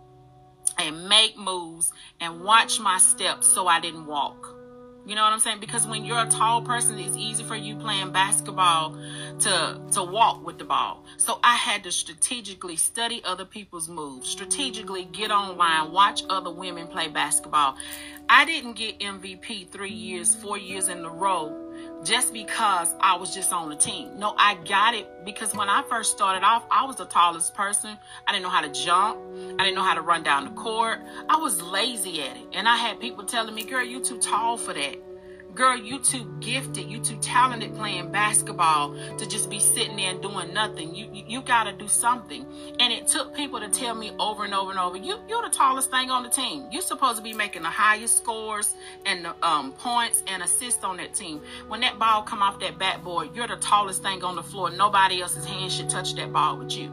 and 0.77 1.07
make 1.07 1.37
moves 1.37 1.93
and 2.19 2.41
watch 2.41 2.79
my 2.79 2.97
steps 2.97 3.47
so 3.47 3.67
I 3.67 3.79
didn't 3.79 4.05
walk. 4.07 4.54
You 5.05 5.13
know 5.13 5.23
what 5.23 5.33
I'm 5.33 5.39
saying? 5.39 5.59
Because 5.59 5.85
when 5.85 6.03
you're 6.03 6.19
a 6.19 6.27
tall 6.27 6.63
person, 6.63 6.97
it's 6.97 7.15
easy 7.15 7.43
for 7.43 7.55
you 7.55 7.75
playing 7.75 8.11
basketball 8.11 8.97
to 9.39 9.81
to 9.91 10.03
walk 10.03 10.43
with 10.45 10.57
the 10.57 10.65
ball. 10.65 11.03
So 11.17 11.39
I 11.43 11.55
had 11.55 11.83
to 11.83 11.91
strategically 11.91 12.75
study 12.75 13.21
other 13.23 13.45
people's 13.45 13.87
moves, 13.87 14.29
strategically 14.29 15.05
get 15.05 15.29
online, 15.31 15.91
watch 15.91 16.23
other 16.29 16.51
women 16.51 16.87
play 16.87 17.07
basketball. 17.07 17.77
I 18.27 18.45
didn't 18.45 18.73
get 18.73 18.99
MVP 18.99 19.69
3 19.69 19.89
years, 19.91 20.33
4 20.33 20.57
years 20.57 20.87
in 20.87 21.05
a 21.05 21.09
row 21.09 21.64
just 22.03 22.33
because 22.33 22.93
I 22.99 23.15
was 23.17 23.33
just 23.33 23.51
on 23.53 23.69
the 23.69 23.75
team. 23.75 24.17
No, 24.17 24.35
I 24.37 24.55
got 24.67 24.93
it 24.93 25.07
because 25.25 25.53
when 25.55 25.69
I 25.69 25.83
first 25.89 26.11
started 26.11 26.45
off, 26.45 26.63
I 26.69 26.85
was 26.85 26.97
the 26.97 27.05
tallest 27.05 27.53
person. 27.53 27.97
I 28.27 28.31
didn't 28.31 28.43
know 28.43 28.49
how 28.49 28.61
to 28.61 28.71
jump. 28.71 29.19
I 29.59 29.63
didn't 29.63 29.75
know 29.75 29.83
how 29.83 29.95
to 29.95 30.01
run 30.01 30.23
down 30.23 30.45
the 30.45 30.51
court. 30.51 30.99
I 31.29 31.37
was 31.37 31.61
lazy 31.61 32.21
at 32.21 32.37
it. 32.37 32.43
And 32.53 32.67
I 32.67 32.75
had 32.75 32.99
people 32.99 33.23
telling 33.23 33.55
me, 33.55 33.63
girl, 33.63 33.83
you're 33.83 34.03
too 34.03 34.19
tall 34.19 34.57
for 34.57 34.73
that 34.73 34.95
girl, 35.55 35.77
you 35.77 35.99
too 35.99 36.25
gifted, 36.41 36.85
you 36.85 36.99
too 36.99 37.17
talented 37.21 37.73
playing 37.75 38.11
basketball 38.11 38.93
to 39.17 39.27
just 39.27 39.49
be 39.49 39.59
sitting 39.59 39.95
there 39.95 40.13
doing 40.15 40.53
nothing. 40.53 40.93
You 40.93 41.09
you, 41.11 41.23
you 41.27 41.41
got 41.41 41.63
to 41.63 41.71
do 41.71 41.87
something. 41.87 42.45
And 42.79 42.93
it 42.93 43.07
took 43.07 43.33
people 43.33 43.59
to 43.61 43.69
tell 43.69 43.95
me 43.95 44.11
over 44.19 44.43
and 44.43 44.53
over 44.53 44.71
and 44.71 44.79
over, 44.79 44.97
you 44.97 45.19
you're 45.27 45.41
the 45.41 45.49
tallest 45.49 45.89
thing 45.89 46.11
on 46.11 46.23
the 46.23 46.29
team. 46.29 46.65
You're 46.71 46.81
supposed 46.81 47.17
to 47.17 47.23
be 47.23 47.33
making 47.33 47.63
the 47.63 47.69
highest 47.69 48.17
scores 48.17 48.73
and 49.05 49.25
the 49.25 49.35
um, 49.41 49.71
points 49.73 50.23
and 50.27 50.43
assists 50.43 50.83
on 50.83 50.97
that 50.97 51.13
team. 51.13 51.41
When 51.67 51.79
that 51.81 51.97
ball 51.97 52.23
come 52.23 52.41
off 52.41 52.59
that 52.59 52.77
backboard, 52.77 53.35
you're 53.35 53.47
the 53.47 53.55
tallest 53.55 54.03
thing 54.03 54.23
on 54.23 54.35
the 54.35 54.43
floor. 54.43 54.69
Nobody 54.69 55.21
else's 55.21 55.45
hand 55.45 55.71
should 55.71 55.89
touch 55.89 56.15
that 56.15 56.31
ball 56.33 56.57
with 56.57 56.77
you. 56.77 56.91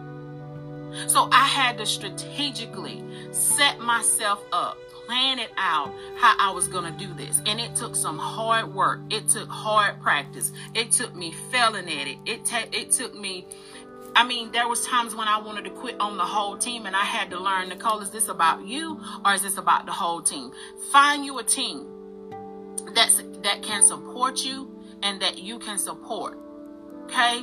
So 1.08 1.28
I 1.32 1.46
had 1.46 1.78
to 1.78 1.86
strategically 1.86 3.02
set 3.32 3.80
myself 3.80 4.44
up 4.52 4.78
plan 5.06 5.38
it 5.38 5.50
out 5.56 5.92
how 6.16 6.34
I 6.38 6.50
was 6.52 6.68
going 6.68 6.92
to 6.92 6.98
do 6.98 7.12
this. 7.14 7.40
And 7.46 7.60
it 7.60 7.74
took 7.74 7.96
some 7.96 8.18
hard 8.18 8.74
work. 8.74 9.00
It 9.10 9.28
took 9.28 9.48
hard 9.48 10.00
practice. 10.00 10.52
It 10.74 10.92
took 10.92 11.14
me 11.14 11.34
failing 11.50 11.88
at 11.88 12.06
it. 12.06 12.18
It, 12.26 12.44
ta- 12.44 12.68
it 12.72 12.90
took 12.90 13.14
me 13.14 13.46
I 14.14 14.24
mean, 14.24 14.52
there 14.52 14.68
was 14.68 14.86
times 14.86 15.14
when 15.14 15.26
I 15.26 15.40
wanted 15.40 15.64
to 15.64 15.70
quit 15.70 15.98
on 15.98 16.18
the 16.18 16.24
whole 16.24 16.58
team 16.58 16.84
and 16.84 16.94
I 16.94 17.04
had 17.04 17.30
to 17.30 17.40
learn, 17.40 17.70
Nicole, 17.70 18.00
is 18.00 18.10
this 18.10 18.28
about 18.28 18.66
you 18.66 19.00
or 19.24 19.32
is 19.32 19.42
this 19.42 19.56
about 19.56 19.86
the 19.86 19.92
whole 19.92 20.20
team? 20.20 20.52
Find 20.90 21.24
you 21.24 21.38
a 21.38 21.42
team 21.42 21.86
that's 22.94 23.22
that 23.42 23.62
can 23.62 23.82
support 23.82 24.44
you 24.44 24.70
and 25.02 25.20
that 25.22 25.38
you 25.38 25.58
can 25.58 25.78
support. 25.78 26.38
Okay? 27.04 27.42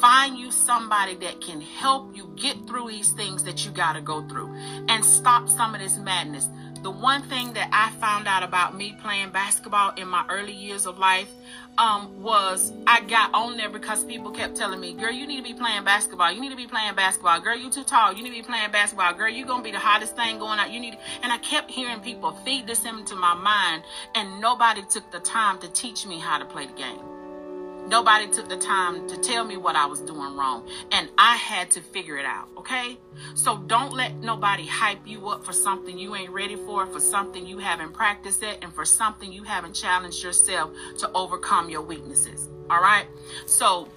Find 0.00 0.38
you 0.38 0.50
somebody 0.50 1.16
that 1.16 1.40
can 1.40 1.60
help 1.60 2.16
you 2.16 2.30
get 2.36 2.66
through 2.66 2.88
these 2.88 3.10
things 3.12 3.44
that 3.44 3.64
you 3.64 3.70
got 3.70 3.94
to 3.94 4.00
go 4.00 4.26
through 4.28 4.54
and 4.88 5.04
stop 5.04 5.48
some 5.48 5.74
of 5.74 5.80
this 5.80 5.98
madness 5.98 6.48
the 6.84 6.90
one 6.90 7.22
thing 7.22 7.54
that 7.54 7.70
I 7.72 7.98
found 7.98 8.28
out 8.28 8.42
about 8.42 8.76
me 8.76 8.94
playing 9.00 9.30
basketball 9.30 9.94
in 9.96 10.06
my 10.06 10.22
early 10.28 10.52
years 10.52 10.84
of 10.84 10.98
life 10.98 11.30
um, 11.78 12.22
was 12.22 12.74
I 12.86 13.00
got 13.00 13.32
on 13.32 13.56
there 13.56 13.70
because 13.70 14.04
people 14.04 14.30
kept 14.30 14.54
telling 14.54 14.80
me, 14.80 14.92
girl, 14.92 15.10
you 15.10 15.26
need 15.26 15.38
to 15.38 15.42
be 15.42 15.54
playing 15.54 15.82
basketball. 15.84 16.30
You 16.30 16.42
need 16.42 16.50
to 16.50 16.56
be 16.56 16.66
playing 16.66 16.94
basketball. 16.94 17.40
Girl, 17.40 17.56
you 17.56 17.70
too 17.70 17.84
tall. 17.84 18.12
You 18.12 18.22
need 18.22 18.36
to 18.36 18.36
be 18.36 18.42
playing 18.42 18.70
basketball. 18.70 19.14
Girl, 19.14 19.30
you're 19.30 19.46
going 19.46 19.60
to 19.60 19.64
be 19.64 19.72
the 19.72 19.78
hottest 19.78 20.14
thing 20.14 20.38
going 20.38 20.58
out. 20.58 20.70
You 20.70 20.78
need, 20.78 20.98
and 21.22 21.32
I 21.32 21.38
kept 21.38 21.70
hearing 21.70 22.00
people 22.00 22.32
feed 22.44 22.66
this 22.66 22.84
into 22.84 23.16
my 23.16 23.32
mind 23.32 23.82
and 24.14 24.38
nobody 24.38 24.82
took 24.82 25.10
the 25.10 25.20
time 25.20 25.58
to 25.60 25.68
teach 25.68 26.06
me 26.06 26.18
how 26.18 26.36
to 26.36 26.44
play 26.44 26.66
the 26.66 26.74
game. 26.74 27.13
Nobody 27.86 28.28
took 28.28 28.48
the 28.48 28.56
time 28.56 29.08
to 29.08 29.16
tell 29.18 29.44
me 29.44 29.56
what 29.56 29.76
I 29.76 29.86
was 29.86 30.00
doing 30.00 30.36
wrong. 30.36 30.66
And 30.90 31.08
I 31.18 31.36
had 31.36 31.70
to 31.72 31.80
figure 31.80 32.16
it 32.16 32.24
out, 32.24 32.48
okay? 32.58 32.98
So 33.34 33.58
don't 33.58 33.92
let 33.92 34.16
nobody 34.16 34.66
hype 34.66 35.06
you 35.06 35.28
up 35.28 35.44
for 35.44 35.52
something 35.52 35.98
you 35.98 36.14
ain't 36.14 36.30
ready 36.30 36.56
for, 36.56 36.86
for 36.86 37.00
something 37.00 37.46
you 37.46 37.58
haven't 37.58 37.92
practiced 37.92 38.42
it, 38.42 38.58
and 38.62 38.72
for 38.72 38.84
something 38.84 39.32
you 39.32 39.42
haven't 39.42 39.74
challenged 39.74 40.22
yourself 40.22 40.70
to 40.98 41.10
overcome 41.12 41.68
your 41.68 41.82
weaknesses, 41.82 42.48
all 42.70 42.80
right? 42.80 43.06
So 43.46 43.88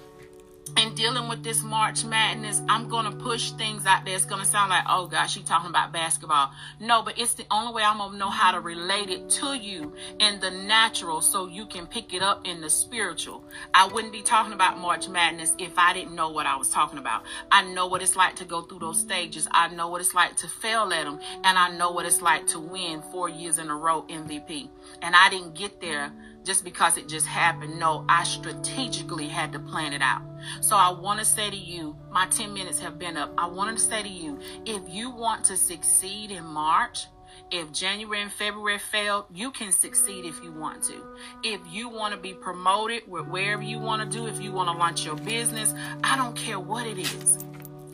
and 0.77 0.95
dealing 0.95 1.27
with 1.27 1.43
this 1.43 1.63
March 1.63 2.05
Madness, 2.05 2.61
I'm 2.69 2.87
going 2.87 3.05
to 3.05 3.17
push 3.17 3.49
things 3.51 3.87
out 3.87 4.05
there. 4.05 4.15
It's 4.15 4.25
going 4.25 4.41
to 4.41 4.47
sound 4.47 4.69
like, 4.69 4.83
oh 4.87 5.07
gosh, 5.07 5.33
she 5.33 5.41
talking 5.41 5.71
about 5.71 5.91
basketball. 5.91 6.51
No, 6.79 7.01
but 7.01 7.17
it's 7.17 7.33
the 7.33 7.45
only 7.49 7.73
way 7.73 7.81
I'm 7.81 7.97
going 7.97 8.11
to 8.11 8.17
know 8.17 8.29
how 8.29 8.51
to 8.51 8.59
relate 8.59 9.09
it 9.09 9.27
to 9.31 9.55
you 9.55 9.93
in 10.19 10.39
the 10.39 10.51
natural 10.51 11.21
so 11.21 11.47
you 11.47 11.65
can 11.65 11.87
pick 11.87 12.13
it 12.13 12.21
up 12.21 12.45
in 12.45 12.61
the 12.61 12.69
spiritual. 12.69 13.43
I 13.73 13.87
wouldn't 13.87 14.13
be 14.13 14.21
talking 14.21 14.53
about 14.53 14.77
March 14.77 15.09
Madness 15.09 15.55
if 15.57 15.79
I 15.79 15.93
didn't 15.93 16.13
know 16.13 16.29
what 16.29 16.45
I 16.45 16.55
was 16.55 16.69
talking 16.69 16.99
about. 16.99 17.23
I 17.51 17.63
know 17.63 17.87
what 17.87 18.03
it's 18.03 18.15
like 18.15 18.35
to 18.35 18.45
go 18.45 18.61
through 18.61 18.79
those 18.79 18.99
stages. 18.99 19.47
I 19.51 19.69
know 19.69 19.87
what 19.87 20.01
it's 20.01 20.13
like 20.13 20.35
to 20.37 20.47
fail 20.47 20.93
at 20.93 21.05
them. 21.05 21.19
And 21.43 21.57
I 21.57 21.75
know 21.75 21.91
what 21.91 22.05
it's 22.05 22.21
like 22.21 22.45
to 22.47 22.59
win 22.59 23.01
four 23.11 23.29
years 23.29 23.57
in 23.57 23.71
a 23.71 23.75
row 23.75 24.03
MVP. 24.03 24.69
And 25.01 25.15
I 25.15 25.29
didn't 25.31 25.55
get 25.55 25.81
there 25.81 26.11
just 26.47 26.63
because 26.63 26.97
it 26.97 27.09
just 27.09 27.27
happened. 27.27 27.77
No, 27.77 28.05
I 28.07 28.23
strategically 28.23 29.27
had 29.27 29.51
to 29.51 29.59
plan 29.59 29.91
it 29.91 30.01
out. 30.01 30.21
So 30.61 30.77
I 30.77 30.89
want 30.91 31.19
to 31.19 31.25
say 31.25 31.49
to 31.49 31.57
you, 31.57 31.97
my 32.09 32.25
10 32.27 32.53
minutes 32.53 32.79
have 32.79 32.97
been 32.97 33.17
up. 33.17 33.33
I 33.37 33.47
wanted 33.47 33.75
to 33.75 33.83
say 33.83 34.01
to 34.01 34.07
you, 34.07 34.39
if 34.65 34.81
you 34.87 35.09
want 35.09 35.43
to 35.45 35.57
succeed 35.57 36.31
in 36.31 36.45
March, 36.45 37.07
if 37.51 37.73
January 37.73 38.21
and 38.21 38.31
February 38.31 38.79
failed, 38.79 39.25
you 39.33 39.51
can 39.51 39.73
succeed 39.73 40.23
if 40.23 40.41
you 40.41 40.53
want 40.53 40.83
to. 40.83 41.17
If 41.43 41.59
you 41.69 41.89
want 41.89 42.13
to 42.13 42.19
be 42.19 42.33
promoted 42.33 43.03
wherever 43.07 43.61
you 43.61 43.77
want 43.77 44.09
to 44.09 44.17
do, 44.17 44.27
if 44.27 44.41
you 44.41 44.53
want 44.53 44.69
to 44.69 44.77
launch 44.77 45.05
your 45.05 45.17
business, 45.17 45.73
I 46.01 46.15
don't 46.15 46.35
care 46.35 46.61
what 46.61 46.87
it 46.87 46.97
is. 46.97 47.43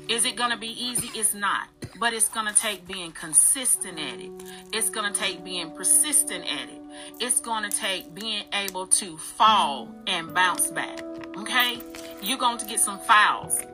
Is 0.10 0.26
it 0.26 0.36
going 0.36 0.52
to 0.52 0.58
be 0.58 0.68
easy? 0.68 1.10
It's 1.18 1.34
not. 1.34 1.70
But 2.00 2.14
it's 2.14 2.28
going 2.28 2.48
to 2.48 2.56
take 2.56 2.86
being 2.88 3.12
consistent 3.12 4.00
at 4.00 4.20
it. 4.20 4.32
It's 4.74 4.90
going 4.90 5.12
to 5.12 5.18
take 5.18 5.44
being 5.44 5.72
persistent 5.72 6.44
at 6.46 6.70
it. 6.70 6.82
It's 7.20 7.40
going 7.40 7.70
to 7.70 7.76
take 7.76 8.14
being 8.14 8.44
able 8.52 8.88
to 8.88 9.18
fall 9.18 9.94
and 10.08 10.34
bounce 10.34 10.68
back. 10.72 11.02
Okay? 11.38 11.80
You're 12.22 12.38
going 12.38 12.58
to 12.58 12.66
get 12.66 12.80
some 12.80 13.00
fouls. 13.00 13.60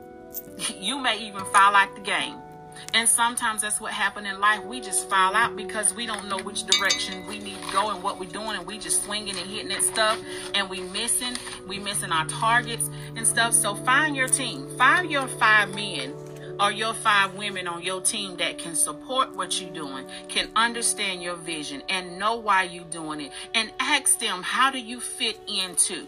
You 0.78 0.98
may 0.98 1.18
even 1.26 1.44
foul 1.46 1.74
out 1.74 1.94
the 1.96 2.02
game. 2.02 2.36
And 2.94 3.08
sometimes 3.08 3.62
that's 3.62 3.80
what 3.80 3.92
happened 3.92 4.26
in 4.26 4.40
life. 4.40 4.64
We 4.64 4.80
just 4.80 5.08
fall 5.08 5.34
out 5.34 5.56
because 5.56 5.94
we 5.94 6.06
don't 6.06 6.28
know 6.28 6.38
which 6.38 6.64
direction 6.64 7.26
we 7.26 7.38
need 7.38 7.60
to 7.62 7.72
go 7.72 7.90
and 7.90 8.02
what 8.02 8.18
we're 8.18 8.30
doing, 8.30 8.56
and 8.56 8.66
we 8.66 8.78
just 8.78 9.04
swinging 9.04 9.36
and 9.36 9.46
hitting 9.46 9.68
that 9.68 9.82
stuff, 9.82 10.18
and 10.54 10.68
we 10.68 10.80
missing, 10.80 11.36
we 11.66 11.78
missing 11.78 12.12
our 12.12 12.26
targets 12.26 12.88
and 13.16 13.26
stuff. 13.26 13.52
So 13.52 13.74
find 13.74 14.16
your 14.16 14.28
team, 14.28 14.68
find 14.76 15.10
your 15.10 15.28
five 15.28 15.74
men 15.74 16.14
or 16.58 16.70
your 16.70 16.92
five 16.92 17.34
women 17.36 17.66
on 17.66 17.82
your 17.82 18.00
team 18.02 18.36
that 18.36 18.58
can 18.58 18.74
support 18.74 19.34
what 19.34 19.60
you're 19.60 19.72
doing, 19.72 20.06
can 20.28 20.48
understand 20.56 21.22
your 21.22 21.36
vision, 21.36 21.82
and 21.88 22.18
know 22.18 22.36
why 22.36 22.64
you're 22.64 22.84
doing 22.84 23.20
it, 23.20 23.32
and 23.54 23.72
ask 23.80 24.18
them, 24.20 24.42
how 24.42 24.70
do 24.70 24.78
you 24.78 25.00
fit 25.00 25.38
into 25.48 26.06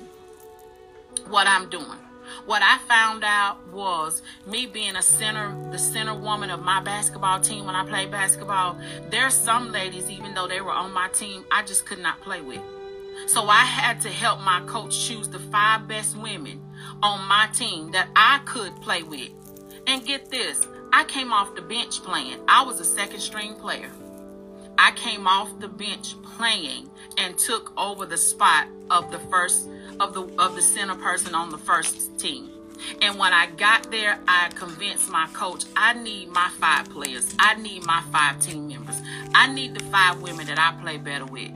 what 1.29 1.47
I'm 1.47 1.71
doing? 1.71 1.99
What 2.47 2.63
I 2.63 2.79
found 2.89 3.25
out 3.25 3.67
was 3.69 4.23
me 4.47 4.67
being 4.67 4.97
a 4.97 5.03
center, 5.03 5.55
the 5.71 5.79
center 5.79 6.15
woman 6.15 6.51
of 6.51 6.61
my 6.61 6.81
basketball 6.81 7.41
team 7.41 7.67
when 7.67 7.75
I 7.75 7.87
played 7.87 8.11
basketball. 8.11 8.79
There's 9.11 9.35
some 9.35 9.73
ladies, 9.73 10.11
even 10.11 10.35
though 10.35 10.49
they 10.49 10.61
were 10.61 10.73
on 10.73 10.93
my 10.93 11.09
team, 11.09 11.45
I 11.51 11.63
just 11.63 11.87
could 11.87 12.01
not 12.01 12.21
play 12.21 12.41
with. 12.41 12.61
So 13.27 13.49
I 13.49 13.61
had 13.61 14.01
to 14.03 14.09
help 14.09 14.41
my 14.41 14.61
coach 14.67 15.07
choose 15.07 15.29
the 15.29 15.39
five 15.39 15.87
best 15.87 16.17
women 16.17 16.61
on 17.03 17.27
my 17.29 17.49
team 17.53 17.93
that 17.93 18.09
I 18.17 18.41
could 18.45 18.75
play 18.83 19.03
with. 19.03 19.31
And 19.87 20.05
get 20.05 20.31
this, 20.31 20.67
I 20.93 21.05
came 21.05 21.33
off 21.33 21.55
the 21.55 21.63
bench 21.63 22.03
playing. 22.03 22.39
I 22.49 22.65
was 22.65 22.81
a 22.81 22.85
second 22.85 23.21
string 23.21 23.55
player. 23.55 23.91
I 24.79 24.93
came 24.93 25.27
off 25.27 25.61
the 25.61 25.69
bench 25.69 26.21
playing 26.37 26.91
and 27.19 27.39
took 27.39 27.73
over 27.79 28.07
the 28.07 28.17
spot 28.17 28.67
of 28.91 29.11
the 29.11 29.19
first 29.19 29.69
of 30.01 30.15
the 30.15 30.23
of 30.39 30.55
the 30.55 30.63
center 30.63 30.95
person 30.95 31.35
on 31.35 31.51
the 31.51 31.59
first 31.59 32.19
team. 32.19 32.51
And 33.01 33.19
when 33.19 33.33
I 33.33 33.47
got 33.47 33.91
there, 33.91 34.19
I 34.27 34.49
convinced 34.55 35.09
my 35.11 35.29
coach, 35.33 35.65
I 35.77 35.93
need 35.95 36.29
my 36.31 36.51
five 36.59 36.89
players. 36.91 37.35
I 37.39 37.55
need 37.55 37.85
my 37.85 38.03
five 38.11 38.41
team 38.41 38.69
members. 38.69 39.01
I 39.35 39.53
need 39.53 39.75
the 39.75 39.85
five 39.85 40.21
women 40.21 40.47
that 40.47 40.59
I 40.59 40.81
play 40.83 40.97
better 40.97 41.27
with. 41.27 41.53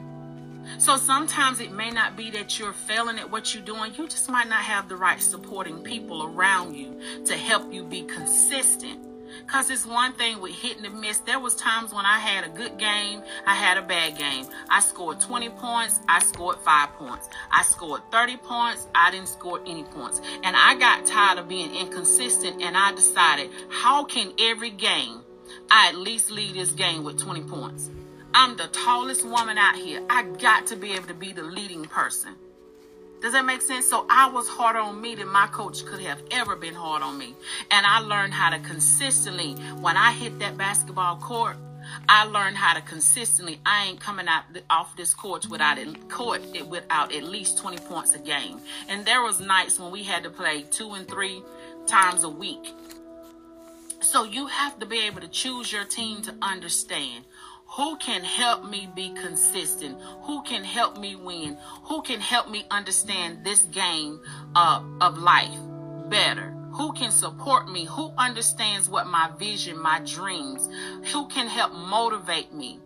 So 0.78 0.97
sometimes 0.97 1.61
it 1.61 1.73
may 1.73 1.90
not 1.90 2.16
be 2.16 2.31
that 2.33 2.59
you're 2.59 2.73
failing 2.73 3.19
at 3.19 3.31
what 3.31 3.55
you're 3.55 3.64
doing. 3.64 3.93
You 3.97 4.09
just 4.09 4.28
might 4.28 4.49
not 4.49 4.61
have 4.61 4.88
the 4.88 4.97
right 4.97 5.21
supporting 5.21 5.83
people 5.83 6.25
around 6.25 6.75
you 6.75 7.00
to 7.25 7.37
help 7.37 7.73
you 7.73 7.85
be 7.85 8.02
consistent. 8.02 9.06
Cause 9.47 9.71
it's 9.71 9.87
one 9.87 10.12
thing 10.14 10.40
with 10.40 10.52
hitting 10.52 10.83
the 10.83 10.90
miss. 10.90 11.18
There 11.18 11.38
was 11.38 11.54
times 11.54 11.92
when 11.92 12.04
I 12.04 12.18
had 12.18 12.45
a 12.45 12.49
good 12.49 12.78
game, 12.78 13.23
I 13.47 13.54
had 13.54 13.78
a 13.78 13.83
bad 13.83 14.18
game. 14.18 14.47
I 14.68 14.80
scored 14.80 15.21
20 15.21 15.50
points, 15.50 16.00
I 16.09 16.21
scored 16.21 16.59
five 16.59 16.90
points. 16.95 17.28
I 17.50 17.62
scored 17.62 18.02
30 18.11 18.37
points, 18.38 18.87
I 18.95 19.11
didn't 19.11 19.28
score 19.28 19.61
any 19.66 19.85
points. 19.85 20.21
And 20.42 20.56
I 20.56 20.75
got 20.76 21.06
tired 21.06 21.38
of 21.38 21.49
being 21.49 21.75
inconsistent 21.75 22.62
and 22.62 22.76
I 22.76 22.92
decided, 22.92 23.50
how 23.71 24.04
can 24.04 24.33
every 24.38 24.71
game 24.71 25.23
I 25.71 25.88
at 25.88 25.97
least 25.97 26.30
lead 26.30 26.54
this 26.54 26.73
game 26.73 27.04
with 27.04 27.18
20 27.18 27.42
points? 27.42 27.90
I'm 28.35 28.56
the 28.56 28.66
tallest 28.68 29.25
woman 29.25 29.56
out 29.56 29.76
here. 29.76 30.02
I 30.11 30.23
got 30.25 30.66
to 30.68 30.76
be 30.76 30.92
able 30.92 31.06
to 31.09 31.14
be 31.14 31.33
the 31.33 31.42
leading 31.42 31.85
person. 31.85 32.35
Does 33.21 33.33
that 33.33 33.45
make 33.45 33.63
sense? 33.63 33.89
So 33.89 34.07
I 34.11 34.31
was 34.31 34.47
harder 34.49 34.79
on 34.79 35.01
me 35.01 35.15
than 35.15 35.29
my 35.29 35.47
coach 35.49 35.85
could 35.85 36.01
have 36.01 36.23
ever 36.31 36.55
been 36.55 36.75
hard 36.75 37.03
on 37.03 37.19
me. 37.19 37.35
And 37.71 37.87
I 37.87 38.01
learned 38.01 38.35
how 38.35 38.51
to 38.51 38.59
consistently, 38.59 39.55
when 39.81 39.97
I 39.97 40.13
hit 40.13 40.39
that 40.41 40.57
basketball 40.57 41.17
court, 41.17 41.57
I 42.09 42.25
learned 42.25 42.57
how 42.57 42.75
to 42.75 42.81
consistently. 42.83 43.61
I 43.65 43.87
ain't 43.87 44.01
coming 44.01 44.29
out 44.29 44.45
off 44.71 44.97
this 44.97 45.15
court 45.15 45.47
without 45.49 45.79
it, 45.79 46.09
court 46.09 46.43
it 46.55 46.67
without 46.67 47.15
at 47.15 47.23
least 47.23 47.59
20 47.59 47.79
points 47.79 48.15
a 48.15 48.19
game. 48.19 48.61
And 48.89 49.05
there 49.07 49.23
was 49.23 49.41
nights 49.41 49.79
when 49.79 49.91
we 49.91 50.03
had 50.03 50.23
to 50.25 50.31
play 50.31 50.63
two 50.63 50.93
and 50.93 51.09
three 51.09 51.43
times 51.87 52.25
a 52.25 52.29
week. 52.29 52.73
So 54.01 54.25
you 54.25 54.47
have 54.47 54.79
to 54.81 54.87
be 54.87 55.01
able 55.07 55.21
to 55.21 55.29
choose 55.29 55.73
your 55.73 55.85
team 55.85 56.23
to 56.23 56.35
understand 56.43 57.25
who 57.69 57.97
can 57.97 58.23
help 58.23 58.65
me 58.65 58.89
be 58.95 59.11
consistent? 59.11 60.01
Who 60.23 60.43
can 60.43 60.65
help 60.65 60.99
me 60.99 61.17
win? 61.17 61.59
Who 61.85 62.03
can 62.03 62.21
help 62.21 62.49
me 62.49 62.65
understand 62.71 63.45
this 63.45 63.63
game 63.65 64.21
uh, 64.55 64.83
of 65.01 65.19
life 65.19 65.59
better? 66.09 66.55
Who 66.73 66.93
can 66.93 67.11
support 67.11 67.71
me? 67.71 67.85
Who 67.87 68.13
understands 68.19 68.89
what 68.89 69.07
my 69.07 69.31
vision, 69.39 69.81
my 69.81 70.01
dreams? 70.01 70.69
Who 71.13 71.27
can 71.29 71.49
help 71.49 71.73
motivate 71.73 72.53
me 72.53 72.81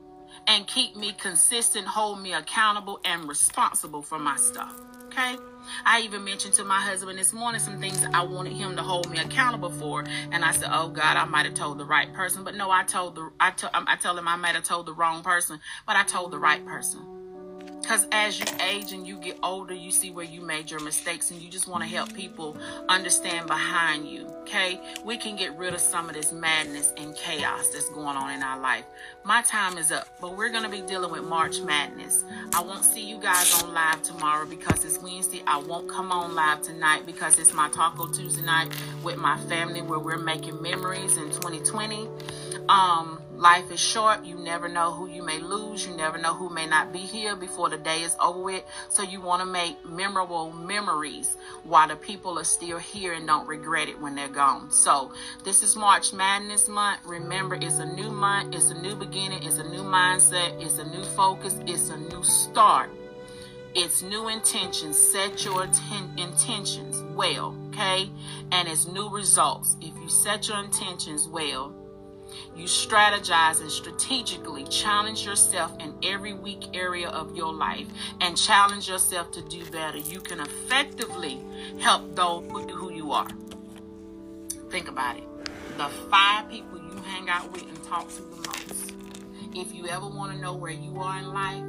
and 0.47 0.66
keep 0.66 0.97
me 0.97 1.12
consistent, 1.12 1.87
hold 1.87 2.20
me 2.20 2.32
accountable 2.32 3.00
and 3.04 3.28
responsible 3.28 4.02
for 4.02 4.18
my 4.18 4.37
stuff? 4.37 4.75
Okay? 5.06 5.37
I 5.85 6.00
even 6.00 6.25
mentioned 6.25 6.54
to 6.54 6.64
my 6.64 6.80
husband 6.80 7.18
this 7.18 7.32
morning 7.32 7.61
some 7.61 7.78
things 7.80 8.04
I 8.14 8.23
wanted 8.23 8.52
him 8.52 8.76
to 8.76 8.82
hold 8.82 9.11
me 9.11 9.18
accountable 9.18 9.70
for, 9.70 10.04
and 10.32 10.44
I 10.44 10.52
said, 10.52 10.70
"Oh 10.73 10.88
God, 10.88 11.16
I 11.16 11.25
might 11.25 11.47
have 11.47 11.54
told 11.54 11.78
the 11.78 11.85
right 11.85 12.12
person." 12.12 12.44
But 12.44 12.54
no, 12.54 12.70
I 12.70 12.82
told 12.85 13.14
the 13.14 13.30
I, 13.38 13.50
to, 13.50 13.76
um, 13.76 13.85
I 13.88 13.97
told 13.97 14.18
him 14.18 14.28
I 14.28 14.37
might 14.37 14.54
have 14.54 14.64
told 14.64 14.87
the 14.87 14.92
wrong 14.92 15.23
person, 15.23 15.61
but 15.87 15.97
I 15.97 16.04
told 16.04 16.30
the 16.30 16.38
right 16.38 16.64
person. 16.64 17.20
Because 17.81 18.07
as 18.13 18.39
you 18.39 18.47
age 18.63 18.93
and 18.93 19.07
you 19.07 19.17
get 19.17 19.37
older, 19.43 19.75
you 19.75 19.91
see 19.91 20.11
where 20.11 20.25
you 20.25 20.41
made 20.41 20.71
your 20.71 20.81
mistakes 20.81 21.31
and 21.31 21.41
you 21.41 21.49
just 21.49 21.67
want 21.67 21.83
to 21.83 21.89
help 21.89 22.13
people 22.15 22.57
understand 22.89 23.47
behind 23.47 24.09
you. 24.09 24.27
Okay? 24.43 24.81
We 25.05 25.17
can 25.17 25.37
get 25.37 25.57
rid 25.57 25.75
of 25.75 25.81
some 25.81 26.09
of 26.09 26.15
this 26.15 26.33
madness 26.33 26.93
and 26.97 27.17
chaos 27.17 27.69
that's 27.69 27.89
going 27.91 28.17
on 28.17 28.33
in 28.33 28.43
our 28.43 28.61
life. 28.61 28.85
My 29.25 29.43
time 29.43 29.79
is 29.79 29.91
up, 29.91 30.09
but 30.21 30.37
we're 30.37 30.51
going 30.51 30.63
to 30.63 30.69
be 30.69 30.83
dealing 30.83 31.11
with 31.11 31.25
March 31.25 31.61
Madness. 31.61 32.25
I 32.55 32.63
won't 32.63 32.85
see 32.85 33.05
you 33.05 33.19
guys 33.19 33.63
on 33.63 33.73
live 33.73 34.03
tomorrow 34.03 34.47
because 34.47 34.85
it's 34.85 34.99
Wednesday. 34.99 35.43
I 35.47 35.59
won't 35.59 35.89
come 35.89 36.13
on 36.13 36.35
live 36.35 36.63
tonight 36.63 37.07
because 37.07 37.39
it's 37.39 37.53
my 37.53 37.69
Taco 37.71 38.07
Tuesday 38.09 38.43
night 38.43 38.69
with 39.03 39.17
my 39.17 39.39
family 39.49 39.83
where 39.83 39.99
we're 39.99 40.19
making 40.19 40.61
memories 40.62 41.16
in 41.16 41.31
2020. 41.31 42.09
Um, 42.69 43.21
Life 43.40 43.72
is 43.72 43.81
short. 43.81 44.22
You 44.22 44.35
never 44.35 44.68
know 44.68 44.92
who 44.92 45.09
you 45.09 45.22
may 45.22 45.38
lose. 45.38 45.87
You 45.87 45.96
never 45.96 46.18
know 46.18 46.35
who 46.35 46.50
may 46.50 46.66
not 46.66 46.92
be 46.92 46.98
here 46.98 47.35
before 47.35 47.70
the 47.70 47.79
day 47.79 48.03
is 48.03 48.14
over 48.20 48.38
with. 48.38 48.62
So 48.90 49.03
you 49.03 49.22
want 49.22 49.40
to 49.40 49.46
make 49.46 49.83
memorable 49.83 50.53
memories 50.53 51.38
while 51.64 51.88
the 51.88 51.96
people 51.96 52.38
are 52.38 52.44
still 52.44 52.76
here 52.76 53.14
and 53.14 53.26
don't 53.26 53.48
regret 53.48 53.88
it 53.88 53.98
when 53.98 54.14
they're 54.14 54.29
gone. 54.29 54.70
So 54.70 55.12
this 55.42 55.62
is 55.62 55.74
March 55.74 56.12
Madness 56.12 56.68
month. 56.68 57.00
Remember, 57.07 57.55
it's 57.55 57.79
a 57.79 57.87
new 57.87 58.11
month. 58.11 58.55
It's 58.55 58.68
a 58.68 58.79
new 58.79 58.94
beginning. 58.94 59.42
It's 59.42 59.57
a 59.57 59.66
new 59.66 59.85
mindset. 59.85 60.62
It's 60.62 60.76
a 60.76 60.85
new 60.85 61.03
focus. 61.03 61.57
It's 61.66 61.88
a 61.88 61.96
new 61.96 62.22
start. 62.22 62.90
It's 63.74 64.03
new 64.03 64.29
intentions. 64.29 64.98
Set 64.98 65.46
your 65.46 65.66
ten- 65.66 66.12
intentions 66.18 67.03
well, 67.16 67.57
okay? 67.68 68.11
And 68.53 68.68
it's 68.68 68.87
new 68.87 69.09
results. 69.09 69.79
If 69.81 69.96
you 69.96 70.11
set 70.11 70.46
your 70.46 70.62
intentions 70.62 71.26
well, 71.26 71.72
you 72.57 72.64
strategize 72.64 73.61
and 73.61 73.71
strategically 73.71 74.64
challenge 74.64 75.25
yourself 75.25 75.77
in 75.81 75.95
every 76.03 76.33
weak 76.33 76.64
area 76.75 77.09
of 77.09 77.37
your 77.37 77.53
life 77.53 77.87
and 78.21 78.37
challenge 78.37 78.88
yourself 78.88 79.31
to 79.33 79.43
do 79.43 79.64
better. 79.71 79.99
You 79.99 80.21
can 80.21 80.40
effectively 80.40 81.40
help 81.81 82.14
those 82.14 82.45
who 82.71 82.93
you 82.93 83.12
are. 83.12 83.29
Think 84.71 84.88
about 84.88 85.16
it. 85.16 85.25
The 85.77 85.88
five 86.11 86.49
people 86.51 86.79
you 86.79 87.03
hang 87.03 87.29
out 87.29 87.51
with 87.53 87.62
and 87.62 87.83
talk 87.85 88.09
to 88.11 88.23
the 88.23 88.37
most. 88.37 88.95
If 89.55 89.75
you 89.75 89.88
ever 89.88 90.07
want 90.07 90.33
to 90.33 90.38
know 90.38 90.55
where 90.55 90.71
you 90.71 91.01
are 91.01 91.19
in 91.19 91.33
life, 91.33 91.64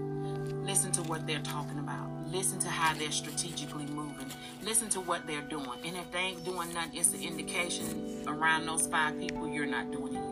listen 0.67 0.91
to 0.93 1.02
what 1.04 1.26
they're 1.26 1.39
talking 1.39 1.80
about. 1.80 2.10
Listen 2.32 2.60
to 2.60 2.69
how 2.69 2.93
they're 2.93 3.12
strategically 3.12 3.86
moving. 3.88 4.28
Listen 4.63 4.88
to 4.89 5.02
what 5.02 5.26
they're 5.28 5.41
doing. 5.41 5.67
And 5.84 5.97
if 5.97 6.12
they 6.12 6.19
ain't 6.19 6.45
doing 6.45 6.74
nothing, 6.74 7.00
it's 7.00 7.13
an 7.13 7.21
indication 7.21 8.24
around 8.28 8.67
those 8.67 8.88
five 8.88 9.19
people 9.19 9.47
you're 9.47 9.65
not 9.65 9.91
doing 9.91 10.15
anything. 10.15 10.31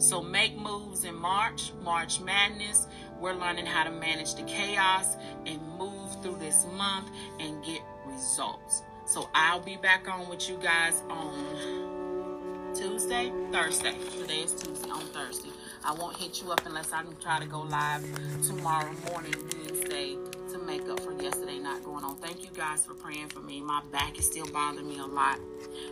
So 0.00 0.22
make 0.22 0.56
moves 0.56 1.04
in 1.04 1.14
March, 1.14 1.72
March 1.82 2.20
Madness. 2.20 2.88
We're 3.20 3.34
learning 3.34 3.66
how 3.66 3.84
to 3.84 3.90
manage 3.90 4.34
the 4.34 4.42
chaos 4.44 5.16
and 5.44 5.60
move 5.78 6.22
through 6.22 6.38
this 6.38 6.66
month 6.74 7.10
and 7.38 7.62
get 7.62 7.82
results. 8.06 8.82
So 9.04 9.28
I'll 9.34 9.60
be 9.60 9.76
back 9.76 10.08
on 10.08 10.26
with 10.30 10.48
you 10.48 10.56
guys 10.56 11.02
on 11.10 12.72
Tuesday, 12.74 13.30
Thursday. 13.52 13.94
Today 14.18 14.40
is 14.40 14.54
Tuesday, 14.54 14.88
on 14.88 15.02
Thursday. 15.08 15.50
I 15.84 15.92
won't 15.92 16.16
hit 16.16 16.40
you 16.42 16.50
up 16.50 16.64
unless 16.64 16.92
I 16.92 17.02
can 17.02 17.16
try 17.16 17.38
to 17.38 17.46
go 17.46 17.60
live 17.60 18.02
tomorrow 18.46 18.92
morning, 19.10 19.34
Wednesday, 19.52 20.16
to 20.50 20.58
make 20.58 20.88
up 20.88 21.00
for 21.00 21.12
yesterday 21.20 21.58
not 21.58 21.84
going 21.84 22.04
on. 22.04 22.16
Thank 22.16 22.42
you 22.42 22.50
guys 22.54 22.86
for 22.86 22.94
praying 22.94 23.28
for 23.28 23.40
me. 23.40 23.60
My 23.60 23.82
back 23.92 24.18
is 24.18 24.26
still 24.26 24.46
bothering 24.46 24.88
me 24.88 24.98
a 24.98 25.06
lot. 25.06 25.38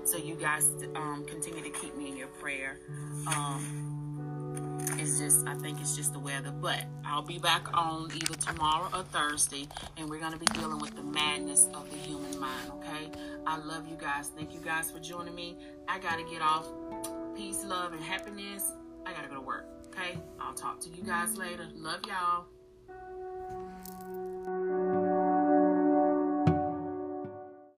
So 0.05 0.17
you 0.17 0.35
guys 0.35 0.67
um, 0.95 1.25
continue 1.27 1.63
to 1.63 1.71
keep 1.71 1.97
me 1.97 2.09
in 2.09 2.17
your 2.17 2.29
prayer. 2.29 2.79
Um, 3.27 3.98
it's 4.97 5.19
just 5.19 5.47
I 5.47 5.55
think 5.55 5.81
it's 5.81 5.97
just 5.97 6.13
the 6.13 6.19
weather. 6.19 6.51
But 6.51 6.85
I'll 7.05 7.23
be 7.23 7.39
back 7.39 7.67
on 7.75 8.11
either 8.15 8.35
tomorrow 8.35 8.89
or 8.95 9.03
Thursday, 9.05 9.67
and 9.97 10.09
we're 10.09 10.21
gonna 10.21 10.39
be 10.39 10.47
dealing 10.47 10.79
with 10.79 10.95
the 10.95 11.03
madness 11.03 11.69
of 11.75 11.91
the 11.91 11.97
human 11.97 12.39
mind. 12.39 12.71
Okay? 12.75 13.11
I 13.47 13.57
love 13.59 13.89
you 13.89 13.97
guys. 13.97 14.31
Thank 14.37 14.55
you 14.55 14.61
guys 14.61 14.91
for 14.91 14.99
joining 14.99 15.35
me. 15.35 15.57
I 15.89 15.99
gotta 15.99 16.25
get 16.25 16.43
off. 16.43 16.67
Peace, 17.37 17.65
love, 17.65 17.93
and 17.93 18.03
happiness. 18.03 18.73
I 19.07 19.13
gotta 19.13 19.29
go 19.29 19.35
to 19.35 19.41
work. 19.41 19.67
Okay? 19.89 20.19
I'll 20.41 20.55
talk 20.55 20.81
to 20.81 20.91
you 20.91 21.03
guys 21.03 21.37
later. 21.37 21.67
Love 21.75 22.01
y'all. 22.07 22.47